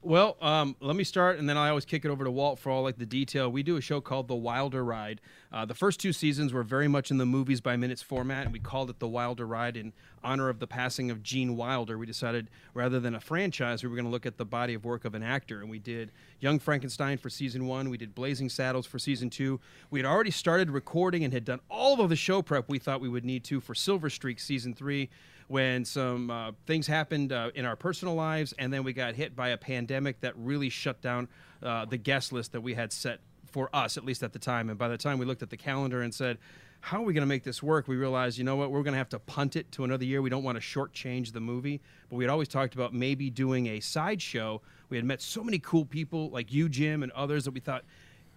Well, 0.00 0.36
um, 0.40 0.76
let 0.80 0.94
me 0.94 1.02
start, 1.02 1.40
and 1.40 1.48
then 1.48 1.56
I 1.56 1.70
always 1.70 1.84
kick 1.84 2.04
it 2.04 2.08
over 2.08 2.22
to 2.22 2.30
Walt 2.30 2.60
for 2.60 2.70
all 2.70 2.84
like 2.84 2.98
the 2.98 3.06
detail. 3.06 3.50
We 3.50 3.64
do 3.64 3.76
a 3.76 3.80
show 3.80 4.00
called 4.00 4.28
The 4.28 4.36
Wilder 4.36 4.84
Ride. 4.84 5.20
Uh, 5.52 5.64
the 5.64 5.74
first 5.74 5.98
two 5.98 6.12
seasons 6.12 6.52
were 6.52 6.62
very 6.62 6.86
much 6.86 7.10
in 7.10 7.18
the 7.18 7.26
movies 7.26 7.60
by 7.60 7.76
minutes 7.76 8.00
format, 8.00 8.44
and 8.44 8.52
we 8.52 8.60
called 8.60 8.90
it 8.90 9.00
The 9.00 9.08
Wilder 9.08 9.44
Ride 9.44 9.76
in 9.76 9.92
honor 10.22 10.50
of 10.50 10.60
the 10.60 10.68
passing 10.68 11.10
of 11.10 11.24
Gene 11.24 11.56
Wilder. 11.56 11.98
We 11.98 12.06
decided 12.06 12.48
rather 12.74 13.00
than 13.00 13.16
a 13.16 13.20
franchise, 13.20 13.82
we 13.82 13.88
were 13.88 13.96
going 13.96 14.04
to 14.04 14.10
look 14.10 14.24
at 14.24 14.36
the 14.36 14.44
body 14.44 14.74
of 14.74 14.84
work 14.84 15.04
of 15.04 15.16
an 15.16 15.24
actor, 15.24 15.62
and 15.62 15.68
we 15.68 15.80
did 15.80 16.12
Young 16.38 16.60
Frankenstein 16.60 17.18
for 17.18 17.28
season 17.28 17.66
one. 17.66 17.90
We 17.90 17.98
did 17.98 18.14
Blazing 18.14 18.50
Saddles 18.50 18.86
for 18.86 19.00
season 19.00 19.30
two. 19.30 19.58
We 19.90 19.98
had 19.98 20.06
already 20.06 20.30
started 20.30 20.70
recording 20.70 21.24
and 21.24 21.32
had 21.32 21.44
done 21.44 21.58
all 21.68 22.00
of 22.00 22.08
the 22.08 22.16
show 22.16 22.40
prep 22.40 22.68
we 22.68 22.78
thought 22.78 23.00
we 23.00 23.08
would 23.08 23.24
need 23.24 23.42
to 23.44 23.60
for 23.60 23.74
Silver 23.74 24.10
Streak 24.10 24.38
season 24.38 24.74
three 24.74 25.10
when 25.48 25.84
some 25.84 26.30
uh, 26.30 26.52
things 26.66 26.86
happened 26.86 27.32
uh, 27.32 27.50
in 27.54 27.64
our 27.64 27.76
personal 27.76 28.14
lives, 28.14 28.54
and 28.58 28.72
then 28.72 28.84
we 28.84 28.92
got 28.92 29.14
hit 29.14 29.34
by 29.34 29.48
a 29.48 29.56
pandemic 29.56 30.20
that 30.20 30.34
really 30.36 30.68
shut 30.68 31.00
down 31.00 31.28
uh, 31.62 31.84
the 31.84 31.96
guest 31.96 32.32
list 32.32 32.52
that 32.52 32.60
we 32.60 32.74
had 32.74 32.92
set 32.92 33.20
for 33.50 33.68
us, 33.74 33.96
at 33.96 34.04
least 34.04 34.22
at 34.22 34.32
the 34.32 34.38
time. 34.38 34.68
And 34.68 34.78
by 34.78 34.88
the 34.88 34.98
time 34.98 35.18
we 35.18 35.24
looked 35.24 35.42
at 35.42 35.50
the 35.50 35.56
calendar 35.56 36.02
and 36.02 36.14
said, 36.14 36.38
how 36.80 36.98
are 36.98 37.04
we 37.04 37.12
going 37.12 37.22
to 37.22 37.28
make 37.28 37.42
this 37.42 37.62
work? 37.62 37.88
We 37.88 37.96
realized, 37.96 38.38
you 38.38 38.44
know 38.44 38.56
what, 38.56 38.70
we're 38.70 38.82
going 38.82 38.92
to 38.92 38.98
have 38.98 39.08
to 39.08 39.18
punt 39.18 39.56
it 39.56 39.72
to 39.72 39.84
another 39.84 40.04
year. 40.04 40.22
We 40.22 40.30
don't 40.30 40.44
want 40.44 40.56
to 40.56 40.62
shortchange 40.62 41.32
the 41.32 41.40
movie. 41.40 41.80
But 42.08 42.16
we 42.16 42.24
had 42.24 42.30
always 42.30 42.48
talked 42.48 42.74
about 42.74 42.94
maybe 42.94 43.30
doing 43.30 43.66
a 43.68 43.80
sideshow. 43.80 44.60
We 44.88 44.96
had 44.96 45.04
met 45.04 45.20
so 45.20 45.42
many 45.42 45.58
cool 45.58 45.84
people 45.84 46.30
like 46.30 46.52
you, 46.52 46.68
Jim, 46.68 47.02
and 47.02 47.10
others 47.12 47.44
that 47.44 47.50
we 47.50 47.60
thought, 47.60 47.84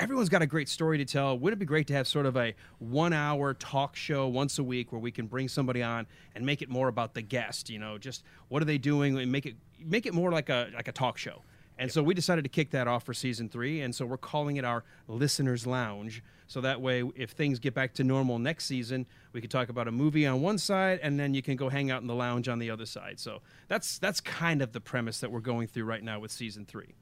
everyone's 0.02 0.30
got 0.30 0.42
a 0.42 0.48
great 0.48 0.68
story 0.68 0.98
to 0.98 1.06
tell. 1.06 1.38
Wouldn't 1.38 1.60
it 1.60 1.64
be 1.64 1.66
great 1.68 1.88
to 1.88 1.94
have 1.94 2.08
sort 2.08 2.26
of 2.26 2.36
a 2.36 2.56
one 2.80 3.14
hour 3.14 3.54
talk 3.54 3.96
show 3.96 4.28
once 4.28 4.58
a 4.58 4.64
week 4.64 4.92
where 4.92 5.00
we 5.00 5.12
can 5.12 5.28
bring 5.28 5.48
somebody 5.48 5.84
on 5.84 6.08
and 6.36 6.44
make 6.44 6.64
it 6.64 6.70
more 6.70 6.88
about 6.88 7.14
the 7.14 7.22
guest, 7.22 7.70
you 7.70 7.78
know, 7.78 8.00
just 8.00 8.24
what 8.50 8.62
are 8.62 8.66
they 8.66 8.80
doing 8.80 9.18
and 9.18 9.32
make 9.32 9.46
it 9.46 9.56
make 9.80 10.06
it 10.08 10.14
more 10.14 10.32
like 10.32 10.50
a 10.50 10.70
like 10.74 10.88
a 10.88 10.92
talk 10.92 11.18
show. 11.18 11.44
And 11.78 11.92
so 11.92 12.04
we 12.04 12.14
decided 12.14 12.44
to 12.44 12.50
kick 12.50 12.72
that 12.72 12.88
off 12.88 13.06
for 13.06 13.14
season 13.14 13.50
three. 13.50 13.82
And 13.82 13.96
so 13.96 14.06
we're 14.06 14.18
calling 14.18 14.58
it 14.58 14.66
our 14.66 14.84
Listeners 15.08 15.66
Lounge. 15.66 16.22
So 16.46 16.62
that 16.62 16.80
way, 16.80 17.04
if 17.16 17.32
things 17.32 17.58
get 17.58 17.74
back 17.74 17.94
to 17.96 18.04
normal 18.04 18.38
next 18.38 18.66
season, 18.66 19.08
we 19.34 19.42
could 19.42 19.50
talk 19.50 19.70
about 19.70 19.88
a 19.88 19.92
movie 19.92 20.28
on 20.28 20.42
one 20.42 20.58
side, 20.58 21.00
and 21.02 21.20
then 21.20 21.34
you 21.34 21.42
can 21.42 21.56
go 21.56 21.70
hang 21.70 21.90
out 21.90 22.02
in 22.02 22.08
the 22.08 22.14
lounge 22.14 22.50
on 22.50 22.60
the 22.60 22.70
other 22.70 22.86
side. 22.86 23.20
So 23.20 23.42
that's 23.68 23.98
that's 24.00 24.20
kind 24.20 24.62
of 24.62 24.74
the 24.74 24.82
premise 24.82 25.22
that 25.22 25.32
we're 25.32 25.40
going 25.40 25.68
through 25.68 25.86
right 25.86 26.04
now 26.04 26.20
with 26.20 26.32
season 26.32 26.66
three. 26.66 26.94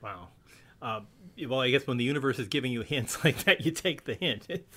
Wow. 0.00 0.28
Uh, 0.84 1.00
well, 1.48 1.60
I 1.60 1.70
guess 1.70 1.86
when 1.86 1.96
the 1.96 2.04
universe 2.04 2.38
is 2.38 2.46
giving 2.46 2.70
you 2.70 2.82
hints 2.82 3.24
like 3.24 3.44
that, 3.44 3.64
you 3.64 3.72
take 3.72 4.04
the 4.04 4.14
hint. 4.14 4.46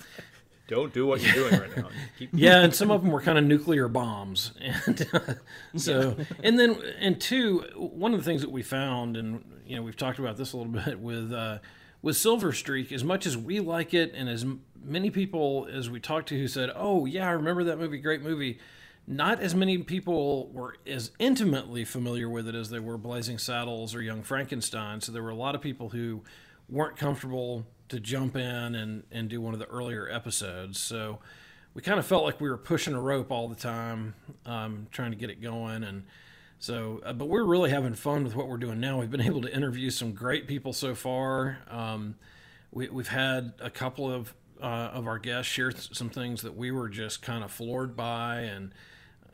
Don't 0.68 0.92
do 0.92 1.06
what 1.06 1.22
you're 1.22 1.32
doing 1.32 1.60
right 1.60 1.76
now. 1.78 1.88
Keep, 2.18 2.30
yeah, 2.34 2.60
and 2.60 2.74
some 2.74 2.90
of 2.90 3.02
them 3.02 3.10
were 3.10 3.22
kind 3.22 3.38
of 3.38 3.44
nuclear 3.44 3.88
bombs, 3.88 4.52
and 4.60 5.08
uh, 5.14 5.34
so 5.76 6.14
and 6.42 6.58
then 6.58 6.76
and 7.00 7.18
two, 7.18 7.60
one 7.74 8.12
of 8.12 8.20
the 8.20 8.24
things 8.24 8.42
that 8.42 8.50
we 8.50 8.62
found, 8.62 9.16
and 9.16 9.42
you 9.66 9.76
know 9.76 9.82
we've 9.82 9.96
talked 9.96 10.18
about 10.18 10.36
this 10.36 10.52
a 10.52 10.58
little 10.58 10.70
bit 10.70 11.00
with 11.00 11.32
uh, 11.32 11.60
with 12.02 12.18
Silver 12.18 12.52
Streak. 12.52 12.92
As 12.92 13.02
much 13.02 13.24
as 13.24 13.34
we 13.34 13.60
like 13.60 13.94
it, 13.94 14.12
and 14.14 14.28
as 14.28 14.44
many 14.84 15.08
people 15.08 15.66
as 15.72 15.88
we 15.88 16.00
talked 16.00 16.28
to 16.28 16.38
who 16.38 16.46
said, 16.46 16.70
"Oh 16.76 17.06
yeah, 17.06 17.26
I 17.26 17.32
remember 17.32 17.64
that 17.64 17.78
movie, 17.78 17.96
great 17.96 18.20
movie," 18.20 18.58
not 19.08 19.40
as 19.40 19.54
many 19.54 19.78
people 19.78 20.50
were 20.52 20.76
as 20.86 21.10
intimately 21.18 21.84
familiar 21.84 22.28
with 22.28 22.46
it 22.46 22.54
as 22.54 22.68
they 22.68 22.78
were 22.78 22.98
Blazing 22.98 23.38
Saddles 23.38 23.94
or 23.94 24.02
Young 24.02 24.22
Frankenstein. 24.22 25.00
So 25.00 25.12
there 25.12 25.22
were 25.22 25.30
a 25.30 25.34
lot 25.34 25.54
of 25.54 25.62
people 25.62 25.88
who 25.88 26.22
weren't 26.68 26.98
comfortable 26.98 27.64
to 27.88 27.98
jump 27.98 28.36
in 28.36 28.74
and, 28.74 29.04
and 29.10 29.30
do 29.30 29.40
one 29.40 29.54
of 29.54 29.60
the 29.60 29.66
earlier 29.66 30.06
episodes. 30.10 30.78
So 30.78 31.20
we 31.72 31.80
kind 31.80 31.98
of 31.98 32.04
felt 32.04 32.22
like 32.22 32.38
we 32.38 32.50
were 32.50 32.58
pushing 32.58 32.92
a 32.92 33.00
rope 33.00 33.32
all 33.32 33.48
the 33.48 33.56
time, 33.56 34.14
um, 34.44 34.88
trying 34.90 35.12
to 35.12 35.16
get 35.16 35.30
it 35.30 35.40
going. 35.40 35.84
And 35.84 36.04
so, 36.58 37.00
uh, 37.02 37.14
but 37.14 37.30
we're 37.30 37.46
really 37.46 37.70
having 37.70 37.94
fun 37.94 38.24
with 38.24 38.36
what 38.36 38.46
we're 38.46 38.58
doing 38.58 38.78
now. 38.78 39.00
We've 39.00 39.10
been 39.10 39.22
able 39.22 39.40
to 39.40 39.54
interview 39.54 39.88
some 39.88 40.12
great 40.12 40.46
people 40.46 40.74
so 40.74 40.94
far. 40.94 41.60
Um, 41.70 42.16
we, 42.70 42.90
we've 42.90 43.08
had 43.08 43.54
a 43.58 43.70
couple 43.70 44.12
of 44.12 44.34
uh, 44.60 44.90
of 44.92 45.06
our 45.06 45.20
guests 45.20 45.50
share 45.50 45.70
some 45.70 46.10
things 46.10 46.42
that 46.42 46.56
we 46.56 46.72
were 46.72 46.88
just 46.88 47.22
kind 47.22 47.44
of 47.44 47.50
floored 47.52 47.96
by, 47.96 48.40
and 48.40 48.72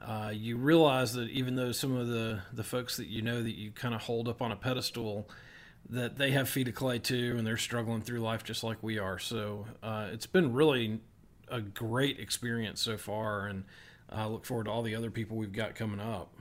uh, 0.06 0.30
you 0.30 0.56
realize 0.56 1.14
that 1.14 1.30
even 1.30 1.56
though 1.56 1.72
some 1.72 1.96
of 1.96 2.08
the 2.08 2.40
the 2.52 2.64
folks 2.64 2.96
that 2.98 3.06
you 3.06 3.22
know 3.22 3.42
that 3.42 3.56
you 3.56 3.70
kind 3.70 3.94
of 3.94 4.02
hold 4.02 4.28
up 4.28 4.42
on 4.42 4.52
a 4.52 4.56
pedestal, 4.56 5.28
that 5.88 6.16
they 6.18 6.30
have 6.32 6.48
feet 6.48 6.68
of 6.68 6.74
clay 6.74 6.98
too, 6.98 7.34
and 7.38 7.46
they're 7.46 7.56
struggling 7.56 8.02
through 8.02 8.20
life 8.20 8.44
just 8.44 8.62
like 8.62 8.82
we 8.82 8.98
are. 8.98 9.18
So 9.18 9.66
uh, 9.82 10.08
it's 10.12 10.26
been 10.26 10.52
really 10.52 11.00
a 11.48 11.60
great 11.60 12.18
experience 12.20 12.82
so 12.82 12.96
far, 12.96 13.46
and 13.46 13.64
I 14.10 14.26
look 14.26 14.44
forward 14.44 14.64
to 14.64 14.70
all 14.70 14.82
the 14.82 14.94
other 14.94 15.10
people 15.10 15.36
we've 15.36 15.52
got 15.52 15.74
coming 15.74 16.00
up. 16.00 16.34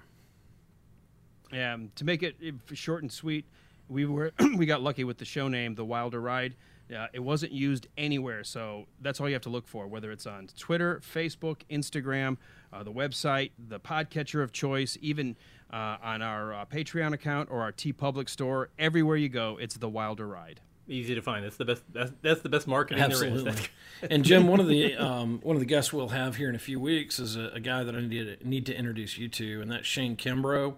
Yeah, 1.51 1.77
to 1.95 2.03
make 2.03 2.23
it 2.23 2.35
short 2.73 3.03
and 3.03 3.11
sweet, 3.11 3.45
we 3.87 4.05
were 4.05 4.33
we 4.57 4.65
got 4.65 4.81
lucky 4.81 5.03
with 5.03 5.19
the 5.19 5.25
show 5.25 5.47
name, 5.47 5.75
The 5.75 5.85
Wilder 5.85 6.19
Ride. 6.19 6.55
Uh, 6.93 7.07
it 7.13 7.19
wasn't 7.19 7.51
used 7.51 7.87
anywhere, 7.97 8.43
so 8.43 8.85
that's 9.01 9.19
all 9.19 9.27
you 9.27 9.35
have 9.35 9.41
to 9.43 9.49
look 9.49 9.67
for. 9.67 9.87
Whether 9.87 10.11
it's 10.11 10.27
on 10.27 10.47
Twitter, 10.57 11.01
Facebook, 11.03 11.61
Instagram, 11.69 12.37
uh, 12.71 12.83
the 12.83 12.91
website, 12.91 13.51
the 13.57 13.79
podcatcher 13.79 14.43
of 14.43 14.51
choice, 14.51 14.97
even 15.01 15.35
uh, 15.71 15.97
on 16.03 16.21
our 16.21 16.53
uh, 16.53 16.65
Patreon 16.65 17.13
account 17.13 17.49
or 17.49 17.61
our 17.61 17.71
TeePublic 17.71 18.29
store, 18.29 18.69
everywhere 18.77 19.17
you 19.17 19.29
go, 19.29 19.57
it's 19.59 19.75
The 19.75 19.89
Wilder 19.89 20.27
Ride. 20.27 20.59
Easy 20.87 21.15
to 21.15 21.21
find. 21.21 21.45
That's 21.45 21.55
the 21.55 21.65
best. 21.65 21.81
That's, 21.93 22.11
that's 22.21 22.41
the 22.41 22.49
best 22.49 22.67
marketing 22.67 23.01
Absolutely. 23.01 23.43
there 23.43 23.53
is. 23.53 23.69
and 24.11 24.25
Jim, 24.25 24.47
one 24.49 24.59
of 24.59 24.67
the 24.67 24.95
um, 24.97 25.39
one 25.41 25.55
of 25.55 25.61
the 25.61 25.65
guests 25.65 25.93
we'll 25.93 26.09
have 26.09 26.35
here 26.35 26.49
in 26.49 26.55
a 26.55 26.59
few 26.59 26.77
weeks 26.77 27.19
is 27.19 27.37
a, 27.37 27.51
a 27.53 27.59
guy 27.61 27.85
that 27.85 27.95
I 27.95 28.01
need 28.01 28.39
to, 28.39 28.47
need 28.47 28.65
to 28.65 28.75
introduce 28.75 29.17
you 29.17 29.29
to, 29.29 29.61
and 29.61 29.71
that's 29.71 29.87
Shane 29.87 30.17
Kimbrough. 30.17 30.75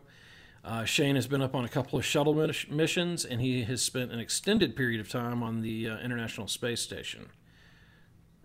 Uh, 0.66 0.84
Shane 0.84 1.16
has 1.16 1.28
been 1.28 1.44
up 1.44 1.54
on 1.54 1.64
a 1.64 1.70
couple 1.70 2.00
of 2.00 2.06
shuttle 2.06 2.34
missions, 2.70 3.24
and 3.24 3.40
he 3.40 3.64
has 3.64 3.84
spent 3.84 4.12
an 4.12 4.20
extended 4.20 4.76
period 4.76 5.00
of 5.00 5.08
time 5.08 5.44
on 5.44 5.62
the 5.62 5.88
uh, 5.88 6.00
International 6.00 6.48
Space 6.48 6.82
Station. 6.82 7.28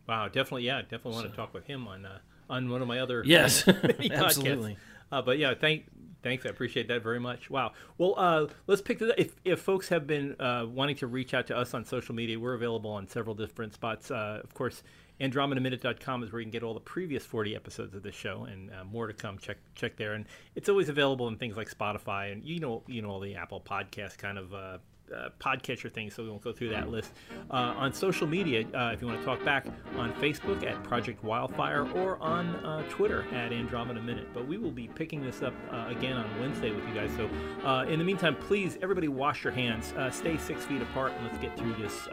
Wow, 0.07 0.27
definitely, 0.27 0.65
yeah, 0.65 0.83
definitely 0.83 1.13
want 1.13 1.27
so. 1.27 1.31
to 1.31 1.37
talk 1.37 1.55
with 1.55 1.65
him 1.67 1.89
on 1.89 2.05
uh, 2.05 2.19
on 2.51 2.69
one 2.69 2.83
of 2.83 2.89
my 2.89 2.99
other 2.99 3.23
yes, 3.25 3.67
absolutely. 4.13 4.77
Uh, 5.11 5.23
but 5.23 5.39
yeah, 5.39 5.55
thank 5.59 5.87
thanks, 6.23 6.45
I 6.45 6.51
appreciate 6.51 6.89
that 6.89 7.03
very 7.03 7.21
much. 7.21 7.49
Wow. 7.49 7.73
Well, 7.97 8.15
uh, 8.19 8.49
let's 8.67 8.83
pick 8.83 8.99
this. 8.99 9.13
If 9.17 9.37
if 9.47 9.61
folks 9.61 9.89
have 9.89 10.07
been 10.07 10.39
uh, 10.39 10.67
wanting 10.69 10.97
to 10.97 11.07
reach 11.07 11.33
out 11.33 11.47
to 11.47 11.57
us 11.57 11.73
on 11.73 11.87
social 11.87 12.15
media, 12.15 12.39
we're 12.39 12.55
available 12.55 12.91
on 12.91 13.09
several 13.09 13.35
different 13.35 13.73
spots. 13.73 14.11
of 14.11 14.53
course, 14.53 14.83
AndromedaMinute.com 15.21 16.23
is 16.25 16.33
where 16.33 16.41
you 16.41 16.47
can 16.47 16.51
get 16.51 16.63
all 16.63 16.75
the 16.75 16.81
previous 16.81 17.25
40 17.25 17.55
episodes 17.55 17.95
of 17.95 18.03
this 18.03 18.15
show 18.15 18.47
and 18.51 18.71
uh, 18.71 18.85
more 18.85 19.07
to 19.07 19.13
come. 19.13 19.39
Check 19.39 19.59
check 19.75 19.97
there, 19.97 20.15
and 20.15 20.25
it's 20.55 20.69
always 20.69 20.89
available 20.89 21.29
in 21.29 21.37
things 21.37 21.57
like 21.57 21.71
Spotify 21.71 22.33
and 22.33 22.43
you 22.43 22.59
know 22.59 22.83
you 22.87 23.03
know 23.03 23.11
all 23.11 23.21
the 23.21 23.35
Apple 23.35 23.61
Podcast 23.61 24.19
kind 24.19 24.39
of 24.39 24.55
uh, 24.55 24.79
uh, 25.13 25.31
podcatcher 25.41 25.93
thing, 25.93 26.11
so 26.11 26.23
we 26.23 26.29
won't 26.31 26.43
go 26.43 26.53
through 26.53 26.71
that 26.71 26.89
list. 26.91 27.13
Uh, 27.51 27.75
on 27.77 27.93
social 27.93 28.27
media, 28.27 28.67
uh, 28.75 28.91
if 28.93 29.01
you 29.01 29.07
want 29.07 29.19
to 29.19 29.25
talk 29.25 29.45
back, 29.45 29.67
on 29.97 30.13
Facebook 30.15 30.65
at 30.65 30.83
Project 30.85 31.23
Wildfire 31.25 31.87
or 31.93 32.19
on 32.21 32.47
uh, 32.57 32.83
Twitter 32.89 33.25
at 33.33 33.53
Andromeda 33.53 34.01
Minute. 34.01 34.29
But 34.33 34.47
we 34.47 34.59
will 34.59 34.71
be 34.71 34.89
picking 34.89 35.23
this 35.23 35.43
up 35.43 35.55
uh, 35.73 35.87
again 35.89 36.17
on 36.17 36.41
Wednesday 36.41 36.71
with 36.71 36.87
you 36.89 36.95
guys. 36.95 37.11
So 37.17 37.29
uh, 37.67 37.85
in 37.85 37.99
the 37.99 38.05
meantime, 38.05 38.37
please, 38.37 38.79
everybody 38.83 39.09
wash 39.09 39.45
your 39.45 39.53
hands, 39.53 39.93
stay 40.11 40.37
six 40.39 40.65
feet 40.65 40.83
apart, 40.83 41.13
and 41.13 41.27
let's 41.27 41.39
get 41.39 41.57
through 41.59 41.75
this 41.75 42.09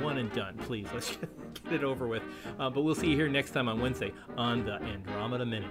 one 0.00 0.18
and 0.18 0.32
done. 0.32 0.56
Please, 0.58 0.88
let's 0.94 1.16
get 1.64 1.72
it 1.72 1.84
over 1.84 2.06
with. 2.06 2.22
but 2.58 2.82
we'll 2.82 2.94
see 2.94 3.08
you 3.08 3.16
here 3.16 3.28
next 3.28 3.50
time 3.50 3.68
on 3.68 3.80
Wednesday 3.80 4.12
on 4.36 4.64
the 4.64 4.74
Andromeda 4.82 5.44
Minute. 5.46 5.70